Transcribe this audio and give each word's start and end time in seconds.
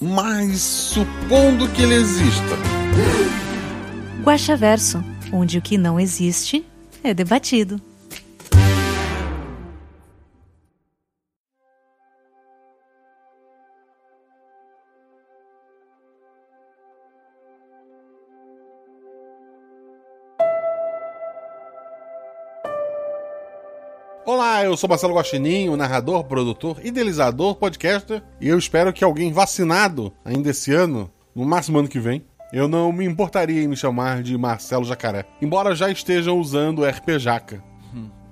Mas 0.00 0.60
supondo 0.60 1.68
que 1.68 1.82
ele 1.82 1.94
exista. 1.94 2.56
Guaxaverso, 4.22 5.02
onde 5.32 5.58
o 5.58 5.62
que 5.62 5.78
não 5.78 5.98
existe 5.98 6.64
é 7.02 7.14
debatido. 7.14 7.80
Olá, 24.60 24.66
eu 24.66 24.76
sou 24.76 24.90
Marcelo 24.90 25.14
Guaxinim, 25.14 25.70
o 25.70 25.76
narrador, 25.76 26.22
produtor, 26.24 26.84
idealizador, 26.84 27.54
podcaster, 27.54 28.22
e 28.38 28.46
eu 28.46 28.58
espero 28.58 28.92
que 28.92 29.02
alguém 29.02 29.32
vacinado 29.32 30.12
ainda 30.22 30.50
esse 30.50 30.70
ano, 30.70 31.10
no 31.34 31.46
máximo 31.46 31.78
ano 31.78 31.88
que 31.88 31.98
vem, 31.98 32.26
eu 32.52 32.68
não 32.68 32.92
me 32.92 33.06
importaria 33.06 33.62
em 33.62 33.68
me 33.68 33.74
chamar 33.74 34.22
de 34.22 34.36
Marcelo 34.36 34.84
Jacaré, 34.84 35.24
embora 35.40 35.74
já 35.74 35.90
estejam 35.90 36.38
usando 36.38 36.80
o 36.80 36.84
RP 36.86 37.18
Jaca. 37.18 37.64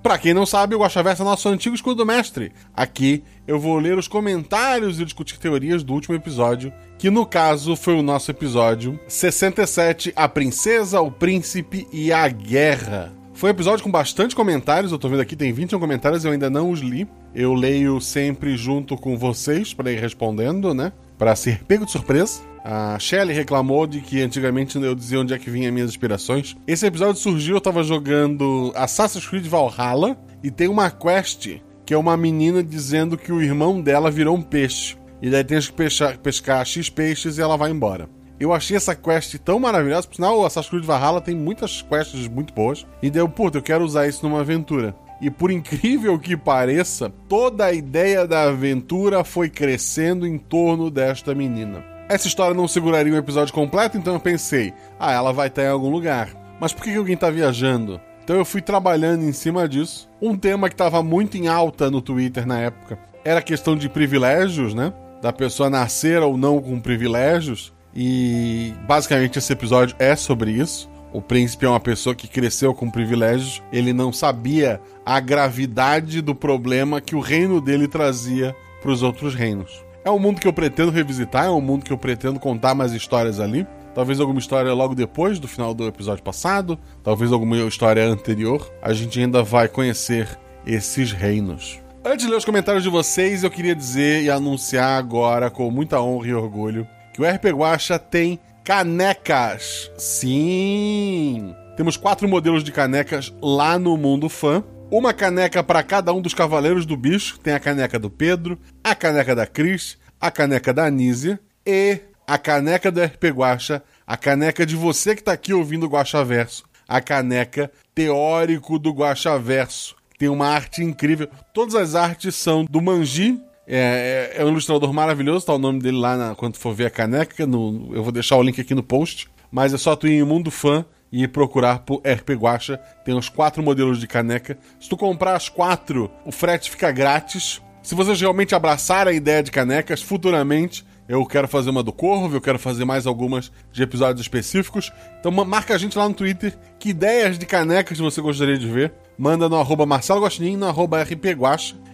Pra 0.03 0.19
quem 0.19 0.35
não 0.35 0.45
sabe, 0.45 0.75
o 0.75 0.79
Guaxaverso 0.79 1.23
é 1.23 1.25
nosso 1.25 1.49
antigo 1.49 1.73
escudo 1.73 2.05
mestre. 2.05 2.51
Aqui 2.75 3.23
eu 3.47 3.59
vou 3.59 3.79
ler 3.79 3.97
os 3.97 4.07
comentários 4.07 4.99
e 4.99 5.05
discutir 5.05 5.39
teorias 5.39 5.83
do 5.83 5.93
último 5.93 6.13
episódio, 6.13 6.71
que 6.99 7.09
no 7.09 7.25
caso 7.25 7.75
foi 7.75 7.95
o 7.95 8.03
nosso 8.03 8.29
episódio 8.29 8.99
67, 9.07 10.13
A 10.15 10.29
Princesa, 10.29 11.01
o 11.01 11.09
Príncipe 11.09 11.87
e 11.91 12.13
a 12.13 12.27
Guerra. 12.29 13.18
Foi 13.39 13.49
um 13.49 13.53
episódio 13.53 13.85
com 13.85 13.89
bastante 13.89 14.35
comentários, 14.35 14.91
eu 14.91 14.99
tô 14.99 15.07
vendo 15.07 15.21
aqui, 15.21 15.33
tem 15.33 15.53
21 15.53 15.79
comentários, 15.79 16.25
eu 16.25 16.31
ainda 16.33 16.49
não 16.49 16.71
os 16.71 16.81
li. 16.81 17.07
Eu 17.33 17.53
leio 17.53 18.01
sempre 18.01 18.57
junto 18.57 18.97
com 18.97 19.17
vocês 19.17 19.73
para 19.73 19.89
ir 19.89 19.97
respondendo, 19.97 20.73
né? 20.73 20.91
Pra 21.17 21.33
ser 21.37 21.63
pego 21.63 21.85
de 21.85 21.91
surpresa. 21.93 22.41
A 22.65 22.99
Shelly 22.99 23.31
reclamou 23.31 23.87
de 23.87 24.01
que 24.01 24.21
antigamente 24.21 24.77
eu 24.77 24.93
dizia 24.93 25.21
onde 25.21 25.33
é 25.33 25.39
que 25.39 25.49
vinha 25.49 25.71
minhas 25.71 25.89
inspirações. 25.89 26.57
Esse 26.67 26.85
episódio 26.85 27.15
surgiu, 27.15 27.55
eu 27.55 27.61
tava 27.61 27.81
jogando 27.81 28.73
Assassin's 28.75 29.25
Creed 29.25 29.47
Valhalla 29.47 30.17
e 30.43 30.51
tem 30.51 30.67
uma 30.67 30.91
quest 30.91 31.61
que 31.85 31.93
é 31.93 31.97
uma 31.97 32.17
menina 32.17 32.61
dizendo 32.61 33.17
que 33.17 33.31
o 33.31 33.41
irmão 33.41 33.81
dela 33.81 34.11
virou 34.11 34.35
um 34.35 34.41
peixe. 34.41 34.97
E 35.21 35.29
daí 35.29 35.45
tem 35.45 35.61
que 35.61 35.71
pescar, 35.71 36.17
pescar 36.17 36.65
X 36.65 36.89
peixes 36.89 37.37
e 37.37 37.41
ela 37.41 37.55
vai 37.55 37.71
embora. 37.71 38.09
Eu 38.39 38.53
achei 38.53 38.77
essa 38.77 38.95
quest 38.95 39.37
tão 39.39 39.59
maravilhosa, 39.59 40.07
por 40.07 40.15
sinal, 40.15 40.39
o 40.39 40.45
Assassin's 40.45 40.69
Creed 40.69 40.85
Valhalla 40.85 41.19
tem 41.19 41.35
muitas 41.35 41.81
quests 41.81 42.27
muito 42.27 42.53
boas. 42.53 42.87
E 43.01 43.09
deu, 43.09 43.27
puta, 43.27 43.57
eu 43.57 43.61
quero 43.61 43.83
usar 43.83 44.07
isso 44.07 44.25
numa 44.25 44.39
aventura. 44.39 44.95
E 45.21 45.29
por 45.29 45.51
incrível 45.51 46.17
que 46.17 46.37
pareça, 46.37 47.11
toda 47.27 47.65
a 47.65 47.73
ideia 47.73 48.25
da 48.25 48.43
aventura 48.43 49.25
foi 49.25 49.49
crescendo 49.49 50.25
em 50.25 50.37
torno 50.37 50.89
desta 50.89 51.35
menina. 51.35 51.83
Essa 52.07 52.27
história 52.27 52.55
não 52.55 52.67
seguraria 52.67 53.13
um 53.13 53.17
episódio 53.17 53.53
completo, 53.53 53.97
então 53.97 54.13
eu 54.13 54.19
pensei, 54.19 54.73
ah, 54.97 55.11
ela 55.11 55.33
vai 55.33 55.47
estar 55.47 55.63
em 55.63 55.67
algum 55.67 55.89
lugar. 55.89 56.29
Mas 56.59 56.71
por 56.71 56.83
que 56.83 56.95
alguém 56.95 57.17
tá 57.17 57.29
viajando? 57.29 57.99
Então 58.23 58.37
eu 58.37 58.45
fui 58.45 58.61
trabalhando 58.61 59.23
em 59.23 59.33
cima 59.33 59.67
disso. 59.67 60.09
Um 60.21 60.37
tema 60.37 60.69
que 60.69 60.75
estava 60.75 61.03
muito 61.03 61.37
em 61.37 61.47
alta 61.47 61.91
no 61.91 62.01
Twitter 62.01 62.47
na 62.47 62.59
época 62.59 62.97
era 63.23 63.39
a 63.39 63.43
questão 63.43 63.75
de 63.75 63.89
privilégios, 63.89 64.73
né? 64.73 64.93
Da 65.21 65.33
pessoa 65.33 65.69
nascer 65.69 66.21
ou 66.21 66.37
não 66.37 66.61
com 66.61 66.79
privilégios. 66.79 67.73
E 67.95 68.73
basicamente 68.87 69.39
esse 69.39 69.51
episódio 69.51 69.95
é 69.99 70.15
sobre 70.15 70.51
isso. 70.51 70.89
O 71.11 71.21
príncipe 71.21 71.65
é 71.65 71.69
uma 71.69 71.79
pessoa 71.79 72.13
que 72.13 72.27
cresceu 72.27 72.73
com 72.73 72.89
privilégios, 72.89 73.63
ele 73.73 73.91
não 73.91 74.13
sabia 74.13 74.79
a 75.03 75.19
gravidade 75.19 76.21
do 76.21 76.35
problema 76.35 77.01
que 77.01 77.15
o 77.15 77.19
reino 77.19 77.59
dele 77.59 77.87
trazia 77.87 78.55
para 78.79 78.91
os 78.91 79.01
outros 79.01 79.33
reinos. 79.33 79.83
É 80.05 80.11
um 80.11 80.19
mundo 80.19 80.39
que 80.39 80.47
eu 80.47 80.53
pretendo 80.53 80.91
revisitar, 80.91 81.45
é 81.45 81.49
um 81.49 81.59
mundo 81.59 81.83
que 81.83 81.91
eu 81.91 81.97
pretendo 81.97 82.39
contar 82.39 82.75
mais 82.75 82.93
histórias 82.93 83.39
ali. 83.39 83.65
Talvez 83.93 84.19
alguma 84.19 84.39
história 84.39 84.71
logo 84.71 84.93
depois 84.93 85.39
do 85.39 85.47
final 85.47 85.73
do 85.73 85.87
episódio 85.87 86.23
passado, 86.23 86.79
talvez 87.03 87.31
alguma 87.31 87.57
história 87.57 88.05
anterior. 88.05 88.71
A 88.81 88.93
gente 88.93 89.19
ainda 89.19 89.41
vai 89.41 89.67
conhecer 89.67 90.39
esses 90.65 91.11
reinos. 91.11 91.79
Antes 92.05 92.25
de 92.25 92.31
ler 92.31 92.37
os 92.37 92.45
comentários 92.45 92.83
de 92.83 92.89
vocês, 92.89 93.43
eu 93.43 93.51
queria 93.51 93.75
dizer 93.75 94.23
e 94.23 94.29
anunciar 94.29 94.97
agora, 94.97 95.49
com 95.49 95.69
muita 95.69 95.99
honra 95.99 96.27
e 96.27 96.33
orgulho, 96.33 96.87
que 97.19 97.23
o 97.23 97.29
RP 97.29 97.45
Guacha 97.53 97.99
tem 97.99 98.39
canecas. 98.63 99.91
Sim! 99.97 101.53
Temos 101.75 101.97
quatro 101.97 102.29
modelos 102.29 102.63
de 102.63 102.71
canecas 102.71 103.33
lá 103.41 103.77
no 103.77 103.97
Mundo 103.97 104.29
Fã. 104.29 104.63
Uma 104.89 105.13
caneca 105.13 105.61
para 105.61 105.83
cada 105.83 106.13
um 106.13 106.21
dos 106.21 106.33
cavaleiros 106.33 106.85
do 106.85 106.95
bicho. 106.95 107.37
Tem 107.39 107.53
a 107.53 107.59
caneca 107.59 107.99
do 107.99 108.09
Pedro, 108.09 108.57
a 108.81 108.95
caneca 108.95 109.35
da 109.35 109.45
Cris, 109.45 109.97
a 110.19 110.31
caneca 110.31 110.73
da 110.73 110.85
Anísia 110.85 111.37
e 111.65 111.99
a 112.25 112.37
caneca 112.37 112.89
do 112.89 113.03
RP 113.03 113.25
Guacha, 113.25 113.83
a 114.07 114.15
caneca 114.15 114.65
de 114.65 114.77
você 114.77 115.13
que 115.13 115.23
tá 115.23 115.33
aqui 115.33 115.53
ouvindo 115.53 115.87
o 115.87 115.89
Guacha 115.89 116.23
Verso, 116.23 116.63
a 116.87 117.01
caneca 117.01 117.69
teórico 117.93 118.79
do 118.79 118.91
Guacha 118.93 119.37
Verso. 119.37 119.93
Tem 120.17 120.29
uma 120.29 120.47
arte 120.47 120.83
incrível. 120.83 121.27
Todas 121.53 121.75
as 121.75 121.95
artes 121.95 122.35
são 122.35 122.63
do 122.63 122.81
Manji. 122.81 123.41
É, 123.71 124.33
é, 124.35 124.41
é 124.41 124.45
um 124.45 124.49
ilustrador 124.49 124.91
maravilhoso, 124.91 125.45
tá 125.45 125.53
o 125.53 125.59
nome 125.59 125.79
dele 125.79 125.97
lá 125.97 126.17
na, 126.17 126.35
quando 126.35 126.57
for 126.57 126.73
ver 126.73 126.87
a 126.87 126.89
caneca. 126.89 127.45
No, 127.45 127.91
eu 127.93 128.01
vou 128.01 128.11
deixar 128.11 128.35
o 128.37 128.41
link 128.41 128.59
aqui 128.59 128.73
no 128.73 128.81
post. 128.81 129.29
Mas 129.51 129.73
é 129.73 129.77
só 129.77 129.95
tu 129.95 130.07
ir 130.07 130.19
em 130.19 130.23
Mundo 130.23 130.49
Fã 130.49 130.83
e 131.11 131.27
procurar 131.27 131.79
por 131.79 132.01
RP 132.01 132.31
Guacha. 132.31 132.77
Tem 133.05 133.15
os 133.15 133.29
quatro 133.29 133.61
modelos 133.61 133.99
de 133.99 134.07
caneca. 134.07 134.57
Se 134.79 134.89
tu 134.89 134.97
comprar 134.97 135.35
as 135.35 135.49
quatro, 135.49 136.09
o 136.25 136.31
frete 136.31 136.71
fica 136.71 136.91
grátis. 136.91 137.61
Se 137.83 137.93
vocês 137.93 138.19
realmente 138.19 138.55
abraçarem 138.55 139.13
a 139.13 139.15
ideia 139.15 139.43
de 139.43 139.51
canecas, 139.51 140.01
futuramente 140.01 140.83
eu 141.09 141.25
quero 141.25 141.47
fazer 141.47 141.71
uma 141.71 141.81
do 141.81 141.91
Corvo, 141.91 142.37
eu 142.37 142.41
quero 142.41 142.59
fazer 142.59 142.85
mais 142.85 143.07
algumas 143.07 143.51
de 143.71 143.81
episódios 143.81 144.21
específicos. 144.21 144.93
Então 145.19 145.31
ma- 145.31 145.43
marca 145.43 145.73
a 145.73 145.77
gente 145.77 145.97
lá 145.97 146.07
no 146.07 146.13
Twitter 146.13 146.55
que 146.77 146.89
ideias 146.91 147.39
de 147.39 147.47
canecas 147.47 147.97
você 147.97 148.21
gostaria 148.21 148.57
de 148.59 148.67
ver. 148.67 148.93
Manda 149.17 149.49
no 149.49 149.55
arroba 149.57 149.85
Marcelo 149.87 150.21
Gostin, 150.21 150.55
no 150.55 150.67
arroba. 150.67 150.99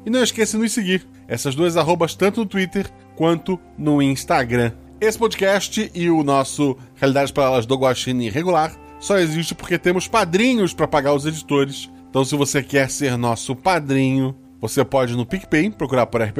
E 0.05 0.09
não 0.09 0.21
esqueça 0.21 0.57
de 0.57 0.63
nos 0.63 0.73
seguir. 0.73 1.07
Essas 1.27 1.55
duas 1.55 1.77
arrobas 1.77 2.13
tanto 2.13 2.41
no 2.41 2.45
Twitter 2.45 2.87
quanto 3.15 3.59
no 3.77 4.01
Instagram. 4.01 4.73
Esse 4.99 5.17
podcast 5.17 5.89
e 5.95 6.09
o 6.09 6.21
nosso 6.23 6.77
Realidades 6.95 7.31
Paralelas 7.31 7.65
do 7.65 7.75
Guaxinim 7.75 8.29
regular 8.29 8.75
só 8.99 9.17
existe 9.17 9.55
porque 9.55 9.77
temos 9.77 10.07
padrinhos 10.07 10.73
para 10.73 10.87
pagar 10.87 11.13
os 11.13 11.25
editores. 11.25 11.89
Então 12.09 12.25
se 12.25 12.35
você 12.35 12.61
quer 12.61 12.89
ser 12.89 13.17
nosso 13.17 13.55
padrinho, 13.55 14.35
você 14.59 14.83
pode 14.83 15.15
no 15.15 15.25
PicPay, 15.25 15.69
procurar 15.71 16.05
por 16.05 16.21
RP 16.21 16.39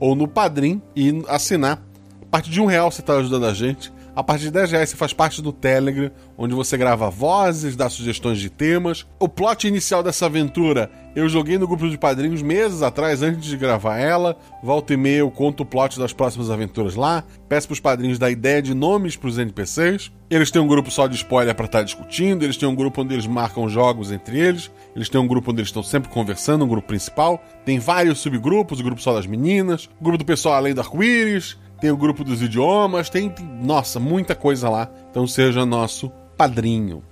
ou 0.00 0.14
no 0.14 0.28
Padrim 0.28 0.80
e 0.94 1.22
assinar. 1.28 1.82
A 2.22 2.26
partir 2.26 2.50
de 2.50 2.60
um 2.60 2.66
real 2.66 2.90
você 2.90 3.00
está 3.00 3.16
ajudando 3.16 3.46
a 3.46 3.54
gente. 3.54 3.92
A 4.18 4.24
partir 4.24 4.46
de 4.46 4.50
10 4.50 4.72
reais 4.72 4.90
você 4.90 4.96
faz 4.96 5.12
parte 5.12 5.40
do 5.40 5.52
Telegram, 5.52 6.10
onde 6.36 6.52
você 6.52 6.76
grava 6.76 7.08
vozes, 7.08 7.76
dá 7.76 7.88
sugestões 7.88 8.40
de 8.40 8.50
temas. 8.50 9.06
O 9.16 9.28
plot 9.28 9.68
inicial 9.68 10.02
dessa 10.02 10.26
aventura 10.26 10.90
eu 11.14 11.28
joguei 11.28 11.56
no 11.56 11.68
grupo 11.68 11.88
de 11.88 11.96
padrinhos 11.96 12.42
meses 12.42 12.82
atrás, 12.82 13.22
antes 13.22 13.44
de 13.44 13.56
gravar 13.56 13.96
ela. 13.96 14.36
Volta 14.60 14.92
e 14.92 14.96
meia 14.96 15.18
eu 15.18 15.30
conto 15.30 15.62
o 15.62 15.66
plot 15.66 16.00
das 16.00 16.12
próximas 16.12 16.50
aventuras 16.50 16.96
lá. 16.96 17.22
Peço 17.48 17.68
pros 17.68 17.78
padrinhos 17.78 18.18
dar 18.18 18.28
ideia 18.28 18.60
de 18.60 18.74
nomes 18.74 19.14
pros 19.14 19.38
NPCs. 19.38 20.10
Eles 20.28 20.50
têm 20.50 20.60
um 20.60 20.66
grupo 20.66 20.90
só 20.90 21.06
de 21.06 21.14
spoiler 21.14 21.54
para 21.54 21.66
estar 21.66 21.84
discutindo. 21.84 22.42
Eles 22.42 22.56
têm 22.56 22.68
um 22.68 22.74
grupo 22.74 23.02
onde 23.02 23.14
eles 23.14 23.26
marcam 23.26 23.68
jogos 23.68 24.10
entre 24.10 24.36
eles. 24.36 24.68
Eles 24.96 25.08
têm 25.08 25.20
um 25.20 25.28
grupo 25.28 25.52
onde 25.52 25.60
eles 25.60 25.68
estão 25.68 25.82
sempre 25.82 26.10
conversando, 26.10 26.64
um 26.64 26.68
grupo 26.68 26.88
principal. 26.88 27.40
Tem 27.64 27.78
vários 27.78 28.18
subgrupos, 28.18 28.80
o 28.80 28.82
grupo 28.82 29.00
só 29.00 29.14
das 29.14 29.28
meninas, 29.28 29.88
o 30.00 30.02
grupo 30.02 30.18
do 30.18 30.24
pessoal 30.24 30.56
além 30.56 30.74
do 30.74 30.80
arco-íris 30.80 31.56
tem 31.80 31.90
o 31.90 31.96
grupo 31.96 32.24
dos 32.24 32.42
idiomas, 32.42 33.08
tem, 33.08 33.28
tem, 33.30 33.46
nossa, 33.46 33.98
muita 34.00 34.34
coisa 34.34 34.68
lá. 34.68 34.90
Então 35.10 35.26
seja 35.26 35.64
nosso 35.66 36.10
padrinho. 36.36 37.02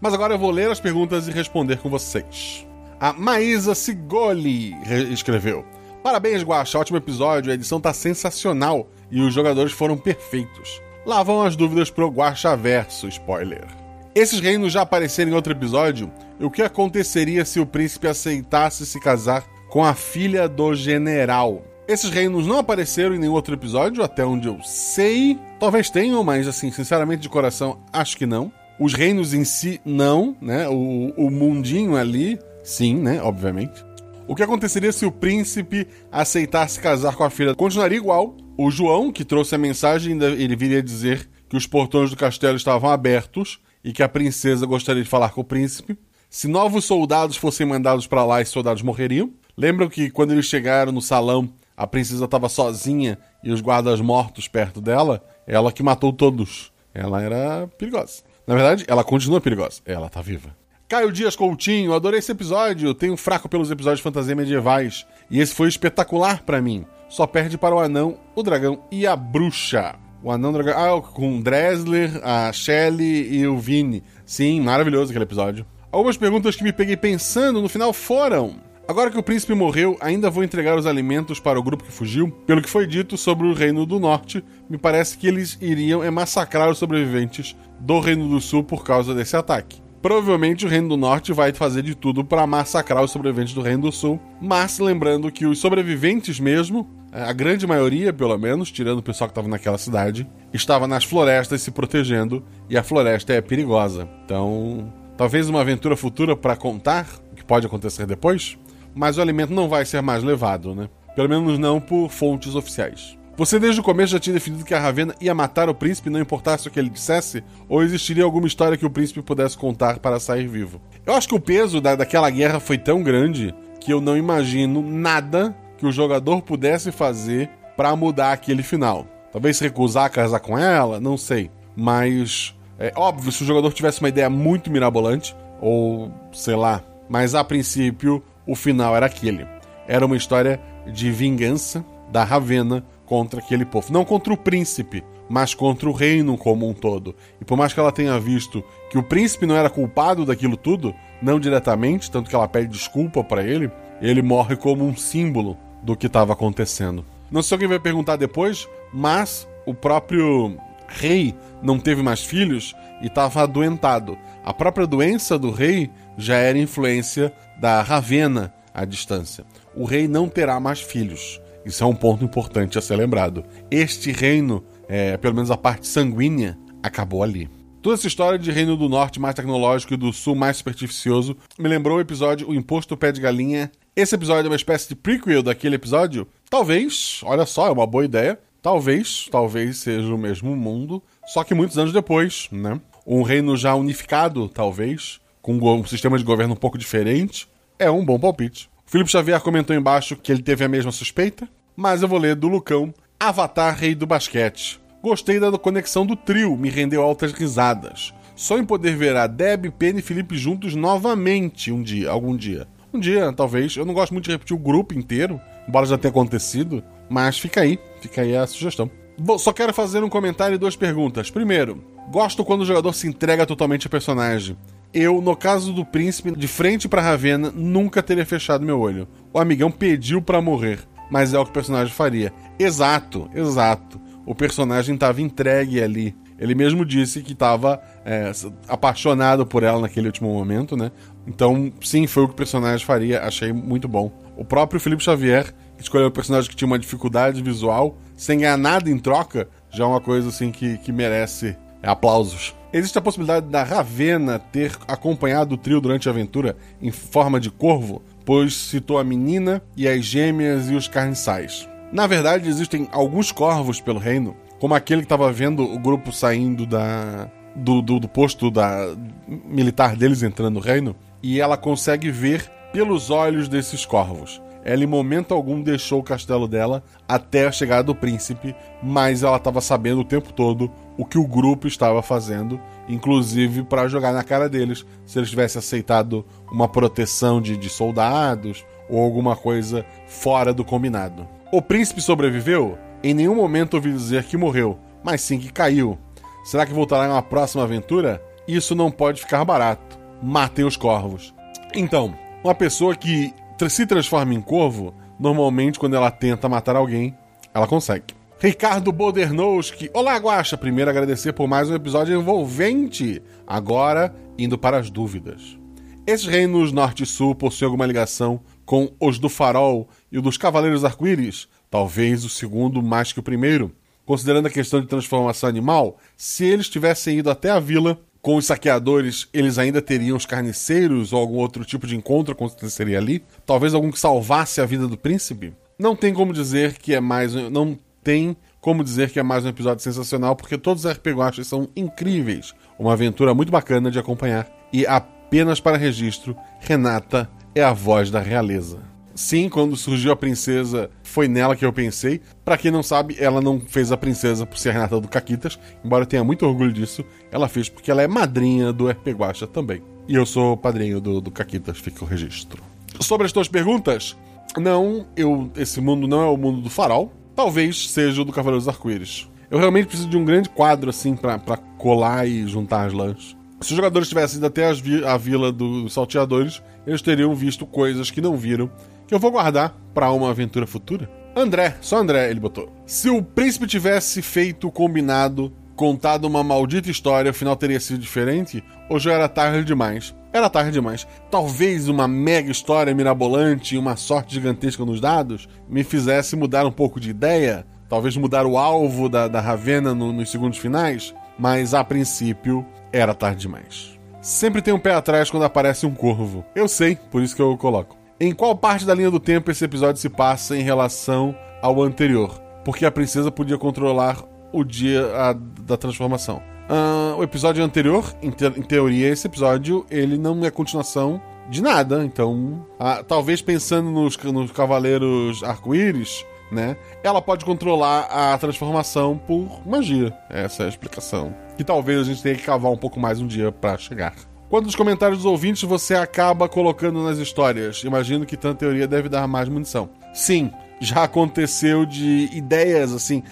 Mas 0.00 0.14
agora 0.14 0.34
eu 0.34 0.38
vou 0.38 0.50
ler 0.50 0.70
as 0.70 0.80
perguntas 0.80 1.28
e 1.28 1.30
responder 1.30 1.78
com 1.78 1.88
vocês. 1.90 2.66
A 2.98 3.12
Maísa 3.12 3.74
Sigoli 3.74 4.70
re- 4.82 5.12
escreveu: 5.12 5.64
Parabéns, 6.02 6.42
Guaxa, 6.42 6.78
ótimo 6.78 6.98
episódio, 6.98 7.50
a 7.50 7.54
edição 7.54 7.80
tá 7.80 7.92
sensacional 7.92 8.88
e 9.10 9.20
os 9.20 9.32
jogadores 9.34 9.72
foram 9.72 9.96
perfeitos. 9.96 10.80
Lá 11.06 11.22
vão 11.22 11.42
as 11.42 11.56
dúvidas 11.56 11.90
pro 11.90 12.08
Guaxa 12.08 12.56
Verso, 12.56 13.08
spoiler. 13.08 13.66
Esses 14.14 14.40
reinos 14.40 14.72
já 14.72 14.82
apareceram 14.82 15.30
em 15.30 15.34
outro 15.34 15.52
episódio. 15.52 16.10
E 16.38 16.44
o 16.44 16.50
que 16.50 16.62
aconteceria 16.62 17.44
se 17.44 17.60
o 17.60 17.66
príncipe 17.66 18.08
aceitasse 18.08 18.84
se 18.84 18.98
casar 19.00 19.44
com 19.68 19.84
a 19.84 19.94
filha 19.94 20.48
do 20.48 20.74
general? 20.74 21.62
Esses 21.90 22.08
reinos 22.08 22.46
não 22.46 22.58
apareceram 22.58 23.16
em 23.16 23.18
nenhum 23.18 23.32
outro 23.32 23.52
episódio, 23.52 24.04
até 24.04 24.24
onde 24.24 24.46
eu 24.46 24.62
sei. 24.62 25.36
Talvez 25.58 25.90
tenham, 25.90 26.22
mas 26.22 26.46
assim, 26.46 26.70
sinceramente, 26.70 27.22
de 27.22 27.28
coração, 27.28 27.80
acho 27.92 28.16
que 28.16 28.26
não. 28.26 28.52
Os 28.78 28.94
reinos 28.94 29.34
em 29.34 29.42
si, 29.42 29.80
não, 29.84 30.36
né? 30.40 30.68
O, 30.68 31.12
o 31.16 31.28
mundinho 31.32 31.96
ali, 31.96 32.38
sim, 32.62 32.94
né? 32.94 33.20
Obviamente. 33.20 33.84
O 34.28 34.36
que 34.36 34.42
aconteceria 34.44 34.92
se 34.92 35.04
o 35.04 35.10
príncipe 35.10 35.84
aceitasse 36.12 36.78
casar 36.78 37.16
com 37.16 37.24
a 37.24 37.30
filha? 37.30 37.56
Continuaria 37.56 37.98
igual. 37.98 38.36
O 38.56 38.70
João, 38.70 39.10
que 39.10 39.24
trouxe 39.24 39.56
a 39.56 39.58
mensagem, 39.58 40.16
ele 40.16 40.54
viria 40.54 40.80
dizer 40.80 41.28
que 41.48 41.56
os 41.56 41.66
portões 41.66 42.08
do 42.08 42.16
castelo 42.16 42.56
estavam 42.56 42.88
abertos 42.88 43.58
e 43.82 43.92
que 43.92 44.04
a 44.04 44.08
princesa 44.08 44.64
gostaria 44.64 45.02
de 45.02 45.08
falar 45.08 45.30
com 45.30 45.40
o 45.40 45.44
príncipe. 45.44 45.98
Se 46.28 46.46
novos 46.46 46.84
soldados 46.84 47.36
fossem 47.36 47.66
mandados 47.66 48.06
para 48.06 48.24
lá, 48.24 48.40
esses 48.40 48.52
soldados 48.52 48.80
morreriam. 48.80 49.32
Lembram 49.56 49.88
que 49.88 50.08
quando 50.08 50.30
eles 50.30 50.46
chegaram 50.46 50.92
no 50.92 51.02
salão, 51.02 51.52
a 51.80 51.86
princesa 51.86 52.26
estava 52.26 52.46
sozinha 52.50 53.16
e 53.42 53.50
os 53.50 53.62
guardas 53.62 54.02
mortos 54.02 54.46
perto 54.46 54.82
dela? 54.82 55.24
Ela 55.46 55.72
que 55.72 55.82
matou 55.82 56.12
todos. 56.12 56.70
Ela 56.92 57.22
era 57.22 57.68
perigosa. 57.78 58.22
Na 58.46 58.54
verdade, 58.54 58.84
ela 58.86 59.02
continua 59.02 59.40
perigosa. 59.40 59.80
Ela 59.86 60.10
tá 60.10 60.20
viva. 60.20 60.54
Caio 60.86 61.10
Dias 61.10 61.34
Coutinho, 61.34 61.94
adorei 61.94 62.18
esse 62.18 62.32
episódio. 62.32 62.92
Tenho 62.92 63.16
fraco 63.16 63.48
pelos 63.48 63.70
episódios 63.70 64.00
de 64.00 64.02
fantasia 64.02 64.36
medievais. 64.36 65.06
E 65.30 65.40
esse 65.40 65.54
foi 65.54 65.68
espetacular 65.68 66.42
para 66.42 66.60
mim. 66.60 66.84
Só 67.08 67.26
perde 67.26 67.56
para 67.56 67.74
o 67.74 67.80
anão, 67.80 68.18
o 68.34 68.42
dragão 68.42 68.84
e 68.90 69.06
a 69.06 69.16
bruxa. 69.16 69.94
O 70.22 70.30
anão 70.30 70.52
dragão. 70.52 70.74
Ah, 70.76 71.00
com 71.00 71.40
Dresler, 71.40 72.20
a 72.22 72.52
Shelley 72.52 73.36
e 73.38 73.46
o 73.46 73.56
Vini. 73.56 74.04
Sim, 74.26 74.60
maravilhoso 74.60 75.12
aquele 75.12 75.24
episódio. 75.24 75.64
Algumas 75.90 76.18
perguntas 76.18 76.56
que 76.56 76.62
me 76.62 76.74
peguei 76.74 76.98
pensando 76.98 77.62
no 77.62 77.70
final 77.70 77.90
foram: 77.94 78.56
Agora 78.90 79.08
que 79.08 79.16
o 79.16 79.22
príncipe 79.22 79.54
morreu, 79.54 79.96
ainda 80.00 80.28
vou 80.28 80.42
entregar 80.42 80.76
os 80.76 80.84
alimentos 80.84 81.38
para 81.38 81.60
o 81.60 81.62
grupo 81.62 81.84
que 81.84 81.92
fugiu? 81.92 82.28
Pelo 82.44 82.60
que 82.60 82.68
foi 82.68 82.88
dito 82.88 83.16
sobre 83.16 83.46
o 83.46 83.54
Reino 83.54 83.86
do 83.86 84.00
Norte, 84.00 84.44
me 84.68 84.76
parece 84.76 85.16
que 85.16 85.28
eles 85.28 85.56
iriam 85.60 86.02
é 86.02 86.10
massacrar 86.10 86.68
os 86.68 86.78
sobreviventes 86.78 87.54
do 87.78 88.00
Reino 88.00 88.28
do 88.28 88.40
Sul 88.40 88.64
por 88.64 88.82
causa 88.82 89.14
desse 89.14 89.36
ataque. 89.36 89.80
Provavelmente 90.02 90.66
o 90.66 90.68
Reino 90.68 90.88
do 90.88 90.96
Norte 90.96 91.32
vai 91.32 91.52
fazer 91.52 91.84
de 91.84 91.94
tudo 91.94 92.24
para 92.24 92.44
massacrar 92.48 93.04
os 93.04 93.12
sobreviventes 93.12 93.54
do 93.54 93.62
Reino 93.62 93.82
do 93.82 93.92
Sul, 93.92 94.20
mas 94.42 94.80
lembrando 94.80 95.30
que 95.30 95.46
os 95.46 95.60
sobreviventes 95.60 96.40
mesmo, 96.40 96.90
é, 97.12 97.22
a 97.22 97.32
grande 97.32 97.68
maioria, 97.68 98.12
pelo 98.12 98.36
menos, 98.36 98.72
tirando 98.72 98.98
o 98.98 99.04
pessoal 99.04 99.28
que 99.28 99.32
estava 99.34 99.46
naquela 99.46 99.78
cidade, 99.78 100.26
estava 100.52 100.88
nas 100.88 101.04
florestas 101.04 101.62
se 101.62 101.70
protegendo 101.70 102.44
e 102.68 102.76
a 102.76 102.82
floresta 102.82 103.32
é 103.32 103.40
perigosa. 103.40 104.08
Então, 104.24 104.92
talvez 105.16 105.48
uma 105.48 105.60
aventura 105.60 105.96
futura 105.96 106.34
para 106.34 106.56
contar 106.56 107.06
o 107.30 107.36
que 107.36 107.44
pode 107.44 107.66
acontecer 107.66 108.04
depois, 108.04 108.58
mas 108.94 109.18
o 109.18 109.22
alimento 109.22 109.52
não 109.52 109.68
vai 109.68 109.84
ser 109.84 110.02
mais 110.02 110.22
levado, 110.22 110.74
né? 110.74 110.88
Pelo 111.14 111.28
menos 111.28 111.58
não 111.58 111.80
por 111.80 112.08
fontes 112.10 112.54
oficiais. 112.54 113.18
Você 113.36 113.58
desde 113.58 113.80
o 113.80 113.84
começo 113.84 114.12
já 114.12 114.18
tinha 114.18 114.34
definido 114.34 114.64
que 114.64 114.74
a 114.74 114.78
Ravena 114.78 115.14
ia 115.20 115.34
matar 115.34 115.68
o 115.68 115.74
príncipe, 115.74 116.10
não 116.10 116.20
importasse 116.20 116.68
o 116.68 116.70
que 116.70 116.78
ele 116.78 116.90
dissesse? 116.90 117.42
Ou 117.68 117.82
existiria 117.82 118.22
alguma 118.22 118.46
história 118.46 118.76
que 118.76 118.84
o 118.84 118.90
príncipe 118.90 119.22
pudesse 119.22 119.56
contar 119.56 119.98
para 119.98 120.20
sair 120.20 120.46
vivo? 120.46 120.80
Eu 121.06 121.14
acho 121.14 121.26
que 121.26 121.34
o 121.34 121.40
peso 121.40 121.80
da, 121.80 121.96
daquela 121.96 122.28
guerra 122.28 122.60
foi 122.60 122.76
tão 122.76 123.02
grande 123.02 123.54
que 123.80 123.92
eu 123.92 124.00
não 124.00 124.16
imagino 124.16 124.82
nada 124.82 125.56
que 125.78 125.86
o 125.86 125.92
jogador 125.92 126.42
pudesse 126.42 126.92
fazer 126.92 127.48
para 127.78 127.96
mudar 127.96 128.32
aquele 128.32 128.62
final. 128.62 129.06
Talvez 129.32 129.58
recusar 129.58 130.04
a 130.04 130.10
casar 130.10 130.40
com 130.40 130.58
ela, 130.58 131.00
não 131.00 131.16
sei. 131.16 131.50
Mas 131.74 132.54
é 132.78 132.92
óbvio, 132.94 133.32
se 133.32 133.42
o 133.42 133.46
jogador 133.46 133.72
tivesse 133.72 134.00
uma 134.00 134.10
ideia 134.10 134.28
muito 134.28 134.70
mirabolante, 134.70 135.34
ou 135.60 136.12
sei 136.30 136.56
lá, 136.56 136.82
mas 137.08 137.34
a 137.34 137.42
princípio 137.42 138.22
o 138.46 138.54
final 138.54 138.96
era 138.96 139.06
aquele. 139.06 139.46
Era 139.86 140.06
uma 140.06 140.16
história 140.16 140.60
de 140.86 141.10
vingança 141.10 141.84
da 142.10 142.24
Ravena 142.24 142.84
contra 143.06 143.40
aquele 143.40 143.64
povo. 143.64 143.92
Não 143.92 144.04
contra 144.04 144.32
o 144.32 144.36
príncipe, 144.36 145.04
mas 145.28 145.54
contra 145.54 145.88
o 145.88 145.92
reino 145.92 146.36
como 146.36 146.68
um 146.68 146.72
todo. 146.72 147.14
E 147.40 147.44
por 147.44 147.56
mais 147.56 147.72
que 147.72 147.80
ela 147.80 147.92
tenha 147.92 148.18
visto 148.18 148.62
que 148.90 148.98
o 148.98 149.02
príncipe 149.02 149.46
não 149.46 149.56
era 149.56 149.70
culpado 149.70 150.24
daquilo 150.24 150.56
tudo, 150.56 150.94
não 151.22 151.38
diretamente, 151.38 152.10
tanto 152.10 152.28
que 152.28 152.34
ela 152.34 152.48
pede 152.48 152.68
desculpa 152.68 153.22
para 153.22 153.42
ele, 153.42 153.70
ele 154.00 154.22
morre 154.22 154.56
como 154.56 154.84
um 154.84 154.96
símbolo 154.96 155.56
do 155.82 155.96
que 155.96 156.06
estava 156.06 156.32
acontecendo. 156.32 157.04
Não 157.30 157.42
sei 157.42 157.48
se 157.48 157.54
alguém 157.54 157.68
vai 157.68 157.78
perguntar 157.78 158.16
depois, 158.16 158.68
mas 158.92 159.48
o 159.64 159.74
próprio 159.74 160.56
rei 160.90 161.34
não 161.62 161.78
teve 161.78 162.02
mais 162.02 162.24
filhos 162.24 162.74
e 163.00 163.06
estava 163.06 163.42
adoentado. 163.42 164.18
A 164.44 164.52
própria 164.52 164.86
doença 164.86 165.38
do 165.38 165.50
rei 165.50 165.90
já 166.18 166.36
era 166.36 166.58
influência 166.58 167.32
da 167.58 167.80
Ravena 167.80 168.52
à 168.74 168.84
distância. 168.84 169.44
O 169.74 169.84
rei 169.84 170.08
não 170.08 170.28
terá 170.28 170.58
mais 170.58 170.80
filhos. 170.80 171.40
Isso 171.64 171.84
é 171.84 171.86
um 171.86 171.94
ponto 171.94 172.24
importante 172.24 172.78
a 172.78 172.80
ser 172.80 172.96
lembrado. 172.96 173.44
Este 173.70 174.10
reino, 174.10 174.64
é, 174.88 175.16
pelo 175.16 175.34
menos 175.34 175.50
a 175.50 175.56
parte 175.56 175.86
sanguínea, 175.86 176.58
acabou 176.82 177.22
ali. 177.22 177.48
Toda 177.82 177.94
essa 177.94 178.06
história 178.06 178.38
de 178.38 178.50
reino 178.50 178.76
do 178.76 178.88
norte 178.88 179.18
mais 179.18 179.34
tecnológico 179.34 179.94
e 179.94 179.96
do 179.96 180.12
sul 180.12 180.34
mais 180.34 180.58
supersticioso 180.58 181.36
me 181.58 181.68
lembrou 181.68 181.96
o 181.96 182.00
episódio 182.00 182.48
O 182.48 182.54
Imposto 182.54 182.96
Pé 182.96 183.10
de 183.10 183.20
Galinha. 183.20 183.70
Esse 183.96 184.14
episódio 184.14 184.48
é 184.48 184.50
uma 184.50 184.56
espécie 184.56 184.88
de 184.88 184.94
prequel 184.94 185.42
daquele 185.42 185.76
episódio? 185.76 186.26
Talvez, 186.50 187.20
olha 187.24 187.46
só, 187.46 187.68
é 187.68 187.70
uma 187.70 187.86
boa 187.86 188.04
ideia. 188.04 188.38
Talvez, 188.62 189.26
talvez 189.30 189.78
seja 189.78 190.14
o 190.14 190.18
mesmo 190.18 190.54
mundo, 190.54 191.02
só 191.26 191.42
que 191.42 191.54
muitos 191.54 191.78
anos 191.78 191.92
depois, 191.92 192.48
né? 192.52 192.78
Um 193.06 193.22
reino 193.22 193.56
já 193.56 193.74
unificado, 193.74 194.48
talvez, 194.48 195.18
com 195.40 195.54
um 195.54 195.86
sistema 195.86 196.18
de 196.18 196.24
governo 196.24 196.52
um 196.52 196.56
pouco 196.56 196.76
diferente. 196.76 197.48
É 197.78 197.90
um 197.90 198.04
bom 198.04 198.18
palpite. 198.18 198.68
Felipe 198.84 199.10
Xavier 199.10 199.40
comentou 199.40 199.74
embaixo 199.74 200.14
que 200.14 200.30
ele 200.30 200.42
teve 200.42 200.62
a 200.62 200.68
mesma 200.68 200.92
suspeita, 200.92 201.48
mas 201.74 202.02
eu 202.02 202.08
vou 202.08 202.18
ler 202.18 202.34
do 202.34 202.48
Lucão, 202.48 202.92
Avatar 203.18 203.78
Rei 203.78 203.94
do 203.94 204.06
Basquete. 204.06 204.78
Gostei 205.02 205.40
da 205.40 205.50
conexão 205.52 206.04
do 206.04 206.14
trio, 206.14 206.54
me 206.56 206.68
rendeu 206.68 207.02
altas 207.02 207.32
risadas. 207.32 208.12
Só 208.36 208.58
em 208.58 208.64
poder 208.64 208.94
ver 208.96 209.16
a 209.16 209.26
Deb, 209.26 209.70
Penny 209.78 210.00
e 210.00 210.02
Felipe 210.02 210.36
juntos 210.36 210.74
novamente 210.74 211.72
um 211.72 211.82
dia, 211.82 212.10
algum 212.10 212.36
dia. 212.36 212.66
Um 212.92 213.00
dia, 213.00 213.32
talvez. 213.32 213.76
Eu 213.76 213.86
não 213.86 213.94
gosto 213.94 214.12
muito 214.12 214.26
de 214.26 214.32
repetir 214.32 214.54
o 214.54 214.60
grupo 214.60 214.92
inteiro, 214.92 215.40
embora 215.66 215.86
já 215.86 215.96
tenha 215.96 216.10
acontecido, 216.10 216.82
mas 217.10 217.38
fica 217.38 217.60
aí, 217.60 217.78
fica 218.00 218.22
aí 218.22 218.36
a 218.36 218.46
sugestão. 218.46 218.88
Bom, 219.18 219.36
só 219.36 219.52
quero 219.52 219.74
fazer 219.74 220.02
um 220.02 220.08
comentário 220.08 220.54
e 220.54 220.58
duas 220.58 220.76
perguntas. 220.76 221.30
Primeiro, 221.30 221.84
gosto 222.10 222.44
quando 222.44 222.62
o 222.62 222.64
jogador 222.64 222.94
se 222.94 223.06
entrega 223.06 223.44
totalmente 223.44 223.86
ao 223.86 223.90
personagem. 223.90 224.56
Eu, 224.94 225.20
no 225.20 225.36
caso 225.36 225.72
do 225.72 225.84
príncipe, 225.84 226.30
de 226.30 226.48
frente 226.48 226.88
para 226.88 227.02
Ravena, 227.02 227.52
nunca 227.54 228.02
teria 228.02 228.24
fechado 228.24 228.64
meu 228.64 228.80
olho. 228.80 229.06
O 229.32 229.38
amigão 229.38 229.70
pediu 229.70 230.22
para 230.22 230.40
morrer, 230.40 230.78
mas 231.10 231.34
é 231.34 231.38
o 231.38 231.44
que 231.44 231.50
o 231.50 231.54
personagem 231.54 231.92
faria. 231.92 232.32
Exato, 232.58 233.28
exato. 233.34 234.00
O 234.24 234.34
personagem 234.34 234.94
estava 234.94 235.20
entregue 235.20 235.82
ali. 235.82 236.14
Ele 236.38 236.54
mesmo 236.54 236.86
disse 236.86 237.20
que 237.20 237.32
estava 237.32 237.82
é, 238.04 238.32
apaixonado 238.66 239.44
por 239.44 239.62
ela 239.62 239.80
naquele 239.80 240.06
último 240.06 240.32
momento, 240.32 240.74
né? 240.76 240.90
Então, 241.26 241.70
sim, 241.82 242.06
foi 242.06 242.22
o 242.22 242.28
que 242.28 242.32
o 242.32 242.36
personagem 242.36 242.84
faria. 242.84 243.20
Achei 243.22 243.52
muito 243.52 243.86
bom. 243.86 244.10
O 244.36 244.44
próprio 244.44 244.80
Felipe 244.80 245.04
Xavier, 245.04 245.54
que 245.80 245.84
escolheu 245.84 246.08
um 246.08 246.10
personagem 246.10 246.50
que 246.50 246.54
tinha 246.54 246.66
uma 246.66 246.78
dificuldade 246.78 247.42
visual, 247.42 247.96
sem 248.14 248.40
ganhar 248.40 248.58
nada 248.58 248.90
em 248.90 248.98
troca, 248.98 249.48
já 249.70 249.84
é 249.84 249.86
uma 249.86 250.00
coisa 250.00 250.28
assim 250.28 250.52
que, 250.52 250.76
que 250.78 250.92
merece 250.92 251.56
aplausos. 251.82 252.54
Existe 252.70 252.98
a 252.98 253.00
possibilidade 253.00 253.46
da 253.46 253.62
Ravena 253.62 254.38
ter 254.38 254.76
acompanhado 254.86 255.54
o 255.54 255.58
trio 255.58 255.80
durante 255.80 256.06
a 256.06 256.12
aventura 256.12 256.54
em 256.82 256.90
forma 256.90 257.40
de 257.40 257.50
corvo, 257.50 258.02
pois 258.26 258.54
citou 258.54 258.98
a 258.98 259.04
menina 259.04 259.62
e 259.74 259.88
as 259.88 260.04
gêmeas 260.04 260.70
e 260.70 260.74
os 260.74 260.86
carniçais. 260.86 261.66
Na 261.90 262.06
verdade, 262.06 262.48
existem 262.48 262.86
alguns 262.92 263.32
corvos 263.32 263.80
pelo 263.80 263.98
reino, 263.98 264.36
como 264.60 264.74
aquele 264.74 265.00
que 265.00 265.06
estava 265.06 265.32
vendo 265.32 265.62
o 265.62 265.78
grupo 265.78 266.12
saindo 266.12 266.66
da, 266.66 267.30
do, 267.56 267.80
do, 267.80 267.98
do 267.98 268.08
posto 268.08 268.50
da, 268.50 268.94
militar 269.26 269.96
deles 269.96 270.22
entrando 270.22 270.56
no 270.56 270.60
reino, 270.60 270.94
e 271.22 271.40
ela 271.40 271.56
consegue 271.56 272.10
ver 272.10 272.52
pelos 272.70 273.08
olhos 273.08 273.48
desses 273.48 273.86
corvos. 273.86 274.40
Ela, 274.64 274.84
em 274.84 274.86
momento 274.86 275.32
algum, 275.32 275.62
deixou 275.62 276.00
o 276.00 276.04
castelo 276.04 276.46
dela 276.46 276.82
até 277.08 277.46
a 277.46 277.52
chegada 277.52 277.84
do 277.84 277.94
príncipe, 277.94 278.54
mas 278.82 279.22
ela 279.22 279.36
estava 279.36 279.60
sabendo 279.60 280.00
o 280.00 280.04
tempo 280.04 280.32
todo 280.32 280.70
o 280.98 281.04
que 281.04 281.18
o 281.18 281.26
grupo 281.26 281.66
estava 281.66 282.02
fazendo, 282.02 282.60
inclusive 282.88 283.62
para 283.62 283.88
jogar 283.88 284.12
na 284.12 284.22
cara 284.22 284.48
deles 284.48 284.84
se 285.06 285.18
eles 285.18 285.30
tivessem 285.30 285.58
aceitado 285.58 286.26
uma 286.52 286.68
proteção 286.68 287.40
de, 287.40 287.56
de 287.56 287.70
soldados 287.70 288.64
ou 288.88 289.00
alguma 289.02 289.34
coisa 289.34 289.84
fora 290.06 290.52
do 290.52 290.64
combinado. 290.64 291.26
O 291.50 291.62
príncipe 291.62 292.02
sobreviveu? 292.02 292.78
Em 293.02 293.14
nenhum 293.14 293.34
momento 293.34 293.74
ouvi 293.74 293.90
dizer 293.92 294.24
que 294.24 294.36
morreu, 294.36 294.78
mas 295.02 295.22
sim 295.22 295.38
que 295.38 295.50
caiu. 295.50 295.98
Será 296.44 296.66
que 296.66 296.72
voltará 296.72 297.06
em 297.06 297.10
uma 297.10 297.22
próxima 297.22 297.62
aventura? 297.62 298.22
Isso 298.46 298.74
não 298.74 298.90
pode 298.90 299.20
ficar 299.20 299.44
barato. 299.44 299.98
Matem 300.22 300.64
os 300.64 300.76
corvos. 300.76 301.34
Então, 301.74 302.14
uma 302.44 302.54
pessoa 302.54 302.94
que 302.94 303.32
se 303.68 303.86
transforma 303.86 304.34
em 304.34 304.40
corvo, 304.40 304.94
normalmente 305.18 305.78
quando 305.78 305.96
ela 305.96 306.10
tenta 306.10 306.48
matar 306.48 306.76
alguém, 306.76 307.14
ela 307.52 307.66
consegue. 307.66 308.14
Ricardo 308.38 308.90
Bodernowski. 308.90 309.90
Olá, 309.92 310.16
Guaxa. 310.16 310.56
Primeiro 310.56 310.90
agradecer 310.90 311.32
por 311.32 311.46
mais 311.46 311.68
um 311.68 311.74
episódio 311.74 312.18
envolvente. 312.18 313.22
Agora, 313.46 314.14
indo 314.38 314.56
para 314.56 314.78
as 314.78 314.88
dúvidas. 314.88 315.58
Esses 316.06 316.26
reinos 316.26 316.72
norte 316.72 317.02
e 317.02 317.06
sul 317.06 317.34
possuem 317.34 317.66
alguma 317.66 317.86
ligação 317.86 318.40
com 318.64 318.90
os 318.98 319.18
do 319.18 319.28
Farol 319.28 319.88
e 320.10 320.18
o 320.18 320.22
dos 320.22 320.38
Cavaleiros 320.38 320.84
Arco-Íris? 320.84 321.48
talvez 321.70 322.24
o 322.24 322.28
segundo 322.28 322.82
mais 322.82 323.12
que 323.12 323.20
o 323.20 323.22
primeiro. 323.22 323.72
Considerando 324.04 324.46
a 324.46 324.50
questão 324.50 324.80
de 324.80 324.88
transformação 324.88 325.48
animal, 325.48 325.98
se 326.16 326.44
eles 326.44 326.68
tivessem 326.68 327.18
ido 327.18 327.30
até 327.30 327.48
a 327.48 327.60
vila 327.60 328.00
com 328.22 328.36
os 328.36 328.46
saqueadores, 328.46 329.28
eles 329.32 329.58
ainda 329.58 329.80
teriam 329.80 330.16
os 330.16 330.26
carniceiros 330.26 331.12
ou 331.12 331.20
algum 331.20 331.36
outro 331.36 331.64
tipo 331.64 331.86
de 331.86 331.96
encontro 331.96 332.32
aconteceria 332.32 332.98
ali? 332.98 333.24
Talvez 333.46 333.72
algum 333.72 333.90
que 333.90 333.98
salvasse 333.98 334.60
a 334.60 334.66
vida 334.66 334.86
do 334.86 334.96
príncipe? 334.96 335.54
Não 335.78 335.96
tem 335.96 336.12
como 336.12 336.32
dizer 336.32 336.74
que 336.74 336.94
é 336.94 337.00
mais. 337.00 337.32
Não 337.32 337.78
tem 338.04 338.36
como 338.60 338.84
dizer 338.84 339.10
que 339.10 339.18
é 339.18 339.22
mais 339.22 339.44
um 339.44 339.48
episódio 339.48 339.82
sensacional, 339.82 340.36
porque 340.36 340.58
todos 340.58 340.84
os 340.84 341.14
Watchers 341.14 341.46
são 341.46 341.68
incríveis. 341.74 342.52
Uma 342.78 342.92
aventura 342.92 343.34
muito 343.34 343.50
bacana 343.50 343.90
de 343.90 343.98
acompanhar. 343.98 344.46
E 344.70 344.86
apenas 344.86 345.60
para 345.60 345.78
registro, 345.78 346.36
Renata 346.60 347.30
é 347.54 347.62
a 347.62 347.72
voz 347.72 348.10
da 348.10 348.20
realeza. 348.20 348.89
Sim, 349.20 349.50
quando 349.50 349.76
surgiu 349.76 350.12
a 350.12 350.16
princesa, 350.16 350.90
foi 351.02 351.28
nela 351.28 351.54
que 351.54 351.62
eu 351.62 351.70
pensei. 351.70 352.22
Para 352.42 352.56
quem 352.56 352.70
não 352.70 352.82
sabe, 352.82 353.16
ela 353.20 353.42
não 353.42 353.60
fez 353.60 353.92
a 353.92 353.96
princesa 353.96 354.46
por 354.46 354.56
ser 354.56 354.70
a 354.70 354.72
Renata 354.72 354.98
do 354.98 355.08
Caquitas, 355.08 355.58
embora 355.84 356.04
eu 356.04 356.06
tenha 356.06 356.24
muito 356.24 356.46
orgulho 356.46 356.72
disso. 356.72 357.04
Ela 357.30 357.46
fez 357.46 357.68
porque 357.68 357.90
ela 357.90 358.00
é 358.00 358.08
madrinha 358.08 358.72
do 358.72 358.88
RP 358.88 359.08
Guacha 359.08 359.46
também. 359.46 359.82
E 360.08 360.14
eu 360.14 360.24
sou 360.24 360.56
padrinho 360.56 361.02
do, 361.02 361.20
do 361.20 361.30
Caquitas, 361.30 361.78
fica 361.78 362.02
o 362.02 362.08
registro. 362.08 362.62
Sobre 362.98 363.26
as 363.26 363.32
tuas 363.32 363.46
perguntas, 363.46 364.16
não, 364.56 365.06
eu, 365.14 365.50
esse 365.54 365.82
mundo 365.82 366.08
não 366.08 366.22
é 366.22 366.26
o 366.26 366.38
mundo 366.38 366.62
do 366.62 366.70
farol. 366.70 367.12
Talvez 367.36 367.90
seja 367.90 368.22
o 368.22 368.24
do 368.24 368.32
Cavaleiro 368.32 368.64
dos 368.64 368.68
Arco-Íris. 368.68 369.28
Eu 369.50 369.58
realmente 369.58 369.86
preciso 369.86 370.08
de 370.08 370.16
um 370.16 370.24
grande 370.24 370.48
quadro 370.48 370.88
assim 370.88 371.14
para 371.14 371.58
colar 371.76 372.26
e 372.26 372.48
juntar 372.48 372.86
as 372.86 372.94
lãs. 372.94 373.36
Se 373.60 373.72
os 373.72 373.76
jogadores 373.76 374.08
tivessem 374.08 374.38
ido 374.38 374.46
até 374.46 374.72
vi 374.72 375.04
a 375.04 375.18
vila 375.18 375.52
dos 375.52 375.92
salteadores, 375.92 376.62
eles 376.86 377.02
teriam 377.02 377.34
visto 377.34 377.66
coisas 377.66 378.10
que 378.10 378.22
não 378.22 378.34
viram, 378.34 378.70
que 379.10 379.14
eu 379.14 379.18
vou 379.18 379.32
guardar 379.32 379.76
para 379.92 380.12
uma 380.12 380.30
aventura 380.30 380.68
futura. 380.68 381.10
André, 381.34 381.74
só 381.80 381.98
André 381.98 382.30
ele 382.30 382.38
botou. 382.38 382.72
Se 382.86 383.10
o 383.10 383.20
príncipe 383.20 383.66
tivesse 383.66 384.22
feito 384.22 384.68
o 384.68 384.70
combinado, 384.70 385.52
contado 385.74 386.26
uma 386.26 386.44
maldita 386.44 386.92
história, 386.92 387.32
o 387.32 387.34
final 387.34 387.56
teria 387.56 387.80
sido 387.80 387.98
diferente? 387.98 388.62
Ou 388.88 389.00
já 389.00 389.14
era 389.14 389.28
tarde 389.28 389.64
demais? 389.64 390.14
Era 390.32 390.48
tarde 390.48 390.70
demais. 390.70 391.08
Talvez 391.28 391.88
uma 391.88 392.06
mega 392.06 392.52
história 392.52 392.94
mirabolante 392.94 393.74
e 393.74 393.78
uma 393.78 393.96
sorte 393.96 394.34
gigantesca 394.34 394.84
nos 394.84 395.00
dados 395.00 395.48
me 395.68 395.82
fizesse 395.82 396.36
mudar 396.36 396.64
um 396.64 396.70
pouco 396.70 397.00
de 397.00 397.10
ideia, 397.10 397.66
talvez 397.88 398.16
mudar 398.16 398.46
o 398.46 398.56
alvo 398.56 399.08
da, 399.08 399.26
da 399.26 399.40
Ravena 399.40 399.92
no, 399.92 400.12
nos 400.12 400.30
segundos 400.30 400.58
finais, 400.58 401.12
mas 401.36 401.74
a 401.74 401.82
princípio 401.82 402.64
era 402.92 403.12
tarde 403.12 403.40
demais. 403.40 403.98
Sempre 404.22 404.62
tem 404.62 404.72
um 404.72 404.78
pé 404.78 404.94
atrás 404.94 405.28
quando 405.28 405.42
aparece 405.42 405.84
um 405.84 405.94
corvo. 405.94 406.44
Eu 406.54 406.68
sei, 406.68 406.96
por 407.10 407.24
isso 407.24 407.34
que 407.34 407.42
eu 407.42 407.56
coloco. 407.56 407.98
Em 408.22 408.34
qual 408.34 408.54
parte 408.54 408.84
da 408.84 408.94
linha 408.94 409.10
do 409.10 409.18
tempo 409.18 409.50
esse 409.50 409.64
episódio 409.64 409.98
se 409.98 410.10
passa 410.10 410.54
em 410.54 410.60
relação 410.60 411.34
ao 411.62 411.80
anterior? 411.80 412.38
Porque 412.62 412.84
a 412.84 412.90
princesa 412.90 413.30
podia 413.30 413.56
controlar 413.56 414.22
o 414.52 414.62
dia 414.62 415.10
a, 415.16 415.32
da 415.32 415.78
transformação. 415.78 416.42
Uh, 416.68 417.16
o 417.16 417.22
episódio 417.22 417.64
anterior, 417.64 418.04
em, 418.20 418.30
te 418.30 418.44
em, 418.44 418.60
teoria, 418.60 419.08
esse 419.08 419.26
episódio, 419.26 419.86
ele 419.90 420.18
não 420.18 420.44
é 420.44 420.50
continuação 420.50 421.18
de 421.48 421.62
nada. 421.62 422.04
Então, 422.04 422.66
uh, 422.78 423.02
talvez 423.08 423.40
pensando 423.40 423.90
nos, 423.90 424.18
nos 424.18 424.52
Cavaleiros 424.52 425.42
Arco-Íris, 425.42 426.22
né? 426.52 426.76
Ela 427.02 427.22
pode 427.22 427.46
controlar 427.46 428.00
a 428.02 428.36
transformação 428.36 429.16
por 429.16 429.66
magia. 429.66 430.12
Essa 430.28 430.64
é 430.64 430.66
a 430.66 430.68
explicação. 430.68 431.34
Que 431.56 431.64
talvez 431.64 432.00
a 432.00 432.04
gente 432.04 432.22
tenha 432.22 432.34
que 432.34 432.42
cavar 432.42 432.70
um 432.70 432.76
pouco 432.76 433.00
mais 433.00 433.18
um 433.18 433.26
dia 433.26 433.50
para 433.50 433.78
chegar. 433.78 434.29
Quanto 434.50 434.64
aos 434.64 434.74
comentários 434.74 435.18
dos 435.18 435.26
ouvintes 435.26 435.62
você 435.62 435.94
acaba 435.94 436.48
colocando 436.48 437.04
nas 437.04 437.18
histórias? 437.18 437.84
Imagino 437.84 438.26
que 438.26 438.36
tanta 438.36 438.58
teoria 438.58 438.88
deve 438.88 439.08
dar 439.08 439.28
mais 439.28 439.48
munição. 439.48 439.88
Sim, 440.12 440.50
já 440.80 441.04
aconteceu 441.04 441.86
de 441.86 442.28
ideias 442.32 442.92
assim. 442.92 443.22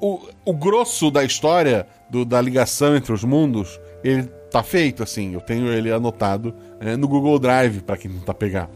O, 0.00 0.18
o 0.46 0.54
grosso 0.54 1.10
da 1.10 1.22
história, 1.22 1.86
do, 2.08 2.24
da 2.24 2.40
ligação 2.40 2.96
entre 2.96 3.12
os 3.12 3.22
mundos, 3.22 3.78
ele 4.02 4.22
tá 4.50 4.62
feito 4.62 5.02
assim. 5.02 5.34
Eu 5.34 5.42
tenho 5.42 5.70
ele 5.70 5.92
anotado 5.92 6.54
é, 6.80 6.96
no 6.96 7.06
Google 7.06 7.38
Drive 7.38 7.82
para 7.82 7.98
quem 7.98 8.10
tá 8.20 8.32
pegar 8.32 8.70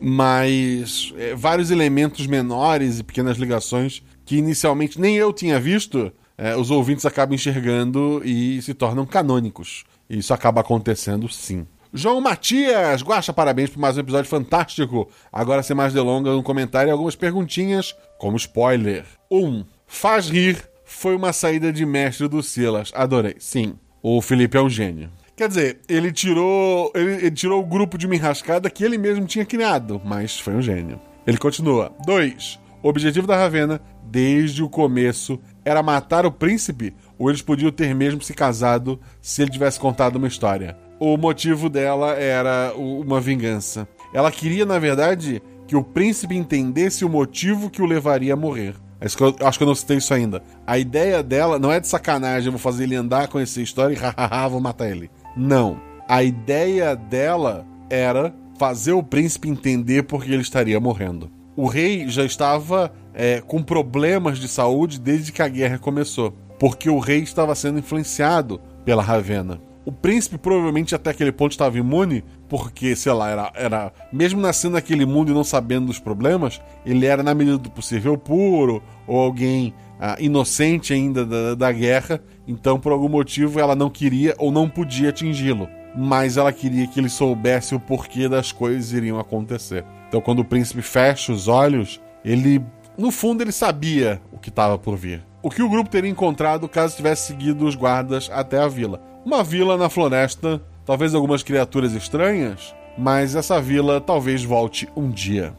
mas 0.00 1.12
é, 1.18 1.34
vários 1.34 1.72
elementos 1.72 2.24
menores 2.28 3.00
e 3.00 3.02
pequenas 3.02 3.36
ligações 3.36 4.00
que 4.24 4.36
inicialmente 4.36 5.00
nem 5.00 5.16
eu 5.16 5.32
tinha 5.32 5.58
visto, 5.58 6.12
é, 6.36 6.56
os 6.56 6.70
ouvintes 6.70 7.04
acabam 7.04 7.34
enxergando 7.34 8.22
e 8.24 8.62
se 8.62 8.74
tornam 8.74 9.04
canônicos. 9.04 9.84
E 10.08 10.18
isso 10.18 10.32
acaba 10.32 10.60
acontecendo 10.60 11.28
sim. 11.28 11.66
João 11.92 12.20
Matias, 12.20 13.02
Guaxa, 13.02 13.32
parabéns 13.32 13.70
por 13.70 13.78
mais 13.78 13.96
um 13.96 14.00
episódio 14.00 14.28
fantástico. 14.28 15.08
Agora, 15.32 15.62
sem 15.62 15.74
mais 15.74 15.92
delongas, 15.92 16.34
um 16.34 16.42
comentário 16.42 16.90
e 16.90 16.92
algumas 16.92 17.16
perguntinhas, 17.16 17.96
como 18.18 18.36
spoiler. 18.36 19.04
1. 19.30 19.38
Um, 19.38 19.64
faz 19.86 20.28
rir 20.28 20.68
foi 20.84 21.14
uma 21.14 21.32
saída 21.32 21.72
de 21.72 21.84
mestre 21.84 22.28
do 22.28 22.42
Silas. 22.42 22.90
Adorei. 22.94 23.36
Sim, 23.38 23.74
o 24.02 24.20
Felipe 24.20 24.56
é 24.56 24.60
um 24.60 24.70
gênio. 24.70 25.10
Quer 25.36 25.48
dizer, 25.48 25.80
ele 25.88 26.10
tirou, 26.10 26.90
ele, 26.94 27.12
ele 27.12 27.30
tirou 27.30 27.62
o 27.62 27.66
grupo 27.66 27.96
de 27.96 28.06
uma 28.06 28.16
enrascada 28.16 28.68
que 28.68 28.82
ele 28.82 28.98
mesmo 28.98 29.26
tinha 29.26 29.44
criado, 29.44 30.00
mas 30.04 30.40
foi 30.40 30.54
um 30.54 30.62
gênio. 30.62 31.00
Ele 31.26 31.38
continua. 31.38 31.92
2. 32.04 32.58
O 32.82 32.88
objetivo 32.88 33.26
da 33.26 33.36
Ravena, 33.36 33.80
desde 34.04 34.62
o 34.62 34.68
começo, 34.68 35.38
era 35.64 35.82
matar 35.82 36.24
o 36.24 36.32
príncipe, 36.32 36.94
ou 37.18 37.28
eles 37.28 37.42
podiam 37.42 37.70
ter 37.70 37.94
mesmo 37.94 38.22
se 38.22 38.32
casado 38.32 39.00
se 39.20 39.42
ele 39.42 39.50
tivesse 39.50 39.80
contado 39.80 40.16
uma 40.16 40.28
história. 40.28 40.76
O 41.00 41.16
motivo 41.16 41.68
dela 41.68 42.12
era 42.12 42.72
uma 42.76 43.20
vingança. 43.20 43.88
Ela 44.12 44.30
queria, 44.32 44.64
na 44.64 44.78
verdade, 44.78 45.42
que 45.66 45.76
o 45.76 45.82
príncipe 45.82 46.36
entendesse 46.36 47.04
o 47.04 47.08
motivo 47.08 47.70
que 47.70 47.82
o 47.82 47.86
levaria 47.86 48.32
a 48.32 48.36
morrer. 48.36 48.74
Acho 49.00 49.16
que, 49.16 49.22
eu, 49.22 49.36
acho 49.40 49.58
que 49.58 49.62
eu 49.62 49.68
não 49.68 49.74
citei 49.74 49.98
isso 49.98 50.12
ainda. 50.12 50.42
A 50.66 50.78
ideia 50.78 51.22
dela 51.22 51.58
não 51.58 51.70
é 51.70 51.78
de 51.78 51.86
sacanagem, 51.86 52.46
eu 52.46 52.52
vou 52.52 52.58
fazer 52.58 52.84
ele 52.84 52.96
andar, 52.96 53.28
conhecer 53.28 53.60
a 53.60 53.64
história 53.64 53.94
e 53.94 53.96
hahaha, 53.98 54.48
vou 54.48 54.60
matar 54.60 54.88
ele. 54.88 55.10
Não. 55.36 55.80
A 56.08 56.22
ideia 56.22 56.96
dela 56.96 57.66
era 57.88 58.34
fazer 58.58 58.92
o 58.92 59.02
príncipe 59.02 59.48
entender 59.48 60.02
porque 60.02 60.32
ele 60.32 60.42
estaria 60.42 60.80
morrendo. 60.80 61.30
O 61.54 61.66
rei 61.66 62.08
já 62.08 62.24
estava 62.24 62.92
é, 63.14 63.40
com 63.40 63.62
problemas 63.62 64.38
de 64.38 64.48
saúde 64.48 64.98
desde 64.98 65.32
que 65.32 65.42
a 65.42 65.48
guerra 65.48 65.78
começou, 65.78 66.34
porque 66.58 66.90
o 66.90 66.98
rei 66.98 67.20
estava 67.20 67.54
sendo 67.54 67.78
influenciado 67.78 68.60
pela 68.84 69.02
Ravena. 69.02 69.60
O 69.84 69.92
príncipe 69.92 70.36
provavelmente 70.36 70.94
até 70.94 71.10
aquele 71.10 71.32
ponto 71.32 71.52
estava 71.52 71.78
imune, 71.78 72.22
porque, 72.46 72.94
sei 72.94 73.12
lá, 73.12 73.30
era, 73.30 73.52
era 73.54 73.92
mesmo 74.12 74.38
nascendo 74.38 74.74
naquele 74.74 75.06
mundo 75.06 75.30
e 75.30 75.34
não 75.34 75.42
sabendo 75.42 75.86
dos 75.86 75.98
problemas, 75.98 76.60
ele 76.84 77.06
era, 77.06 77.22
na 77.22 77.34
medida 77.34 77.56
do 77.56 77.70
possível, 77.70 78.18
puro, 78.18 78.82
ou 79.06 79.18
alguém 79.18 79.72
ah, 79.98 80.16
inocente 80.20 80.92
ainda 80.92 81.24
da, 81.24 81.54
da 81.54 81.72
guerra, 81.72 82.20
então 82.46 82.78
por 82.78 82.92
algum 82.92 83.08
motivo 83.08 83.58
ela 83.58 83.74
não 83.74 83.88
queria 83.88 84.34
ou 84.38 84.52
não 84.52 84.68
podia 84.68 85.08
atingi-lo. 85.08 85.68
Mas 85.96 86.36
ela 86.36 86.52
queria 86.52 86.86
que 86.86 87.00
ele 87.00 87.08
soubesse 87.08 87.74
o 87.74 87.80
porquê 87.80 88.28
das 88.28 88.52
coisas 88.52 88.92
iriam 88.92 89.18
acontecer. 89.18 89.86
Então 90.06 90.20
quando 90.20 90.40
o 90.40 90.44
príncipe 90.44 90.82
fecha 90.82 91.32
os 91.32 91.48
olhos, 91.48 91.98
ele, 92.22 92.62
no 92.96 93.10
fundo, 93.10 93.42
ele 93.42 93.52
sabia 93.52 94.20
o 94.30 94.38
que 94.38 94.50
estava 94.50 94.78
por 94.78 94.96
vir. 94.96 95.27
O 95.40 95.50
que 95.50 95.62
o 95.62 95.68
grupo 95.68 95.88
teria 95.88 96.10
encontrado 96.10 96.68
caso 96.68 96.96
tivesse 96.96 97.28
seguido 97.28 97.64
os 97.64 97.76
guardas 97.76 98.28
até 98.32 98.58
a 98.58 98.66
vila. 98.66 99.00
Uma 99.24 99.44
vila 99.44 99.76
na 99.76 99.88
floresta, 99.88 100.60
talvez 100.84 101.14
algumas 101.14 101.44
criaturas 101.44 101.92
estranhas, 101.92 102.74
mas 102.96 103.36
essa 103.36 103.60
vila 103.60 104.00
talvez 104.00 104.42
volte 104.42 104.88
um 104.96 105.08
dia. 105.08 105.54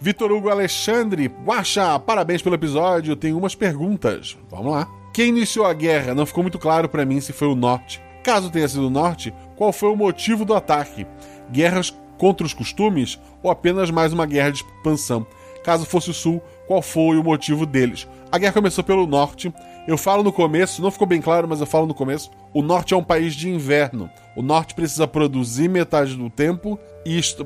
Vitor 0.00 0.32
Hugo 0.32 0.48
Alexandre, 0.48 1.26
Guaxa, 1.44 1.98
parabéns 1.98 2.40
pelo 2.40 2.54
episódio. 2.54 3.16
Tenho 3.16 3.36
umas 3.36 3.54
perguntas. 3.54 4.38
Vamos 4.48 4.72
lá. 4.72 4.88
Quem 5.12 5.28
iniciou 5.28 5.66
a 5.66 5.74
guerra? 5.74 6.14
Não 6.14 6.24
ficou 6.24 6.42
muito 6.42 6.58
claro 6.58 6.88
para 6.88 7.04
mim 7.04 7.20
se 7.20 7.32
foi 7.32 7.48
o 7.48 7.56
Norte. 7.56 8.00
Caso 8.22 8.50
tenha 8.50 8.68
sido 8.68 8.86
o 8.86 8.90
Norte, 8.90 9.34
qual 9.56 9.72
foi 9.72 9.90
o 9.90 9.96
motivo 9.96 10.44
do 10.44 10.54
ataque? 10.54 11.06
Guerras 11.50 11.94
contra 12.16 12.46
os 12.46 12.54
costumes 12.54 13.18
ou 13.42 13.50
apenas 13.50 13.90
mais 13.90 14.12
uma 14.12 14.24
guerra 14.24 14.52
de 14.52 14.58
expansão? 14.62 15.26
Caso 15.64 15.84
fosse 15.84 16.10
o 16.10 16.14
Sul, 16.14 16.40
qual 16.66 16.80
foi 16.80 17.18
o 17.18 17.24
motivo 17.24 17.66
deles? 17.66 18.06
A 18.30 18.38
guerra 18.38 18.52
começou 18.52 18.84
pelo 18.84 19.06
Norte. 19.06 19.52
Eu 19.86 19.96
falo 19.96 20.22
no 20.22 20.32
começo, 20.32 20.82
não 20.82 20.90
ficou 20.90 21.06
bem 21.06 21.20
claro, 21.20 21.48
mas 21.48 21.60
eu 21.60 21.66
falo 21.66 21.86
no 21.86 21.94
começo. 21.94 22.30
O 22.52 22.60
Norte 22.60 22.92
é 22.92 22.96
um 22.96 23.02
país 23.02 23.34
de 23.34 23.48
inverno. 23.48 24.10
O 24.36 24.42
Norte 24.42 24.74
precisa 24.74 25.08
produzir 25.08 25.68
metade 25.68 26.14
do 26.14 26.28
tempo 26.28 26.78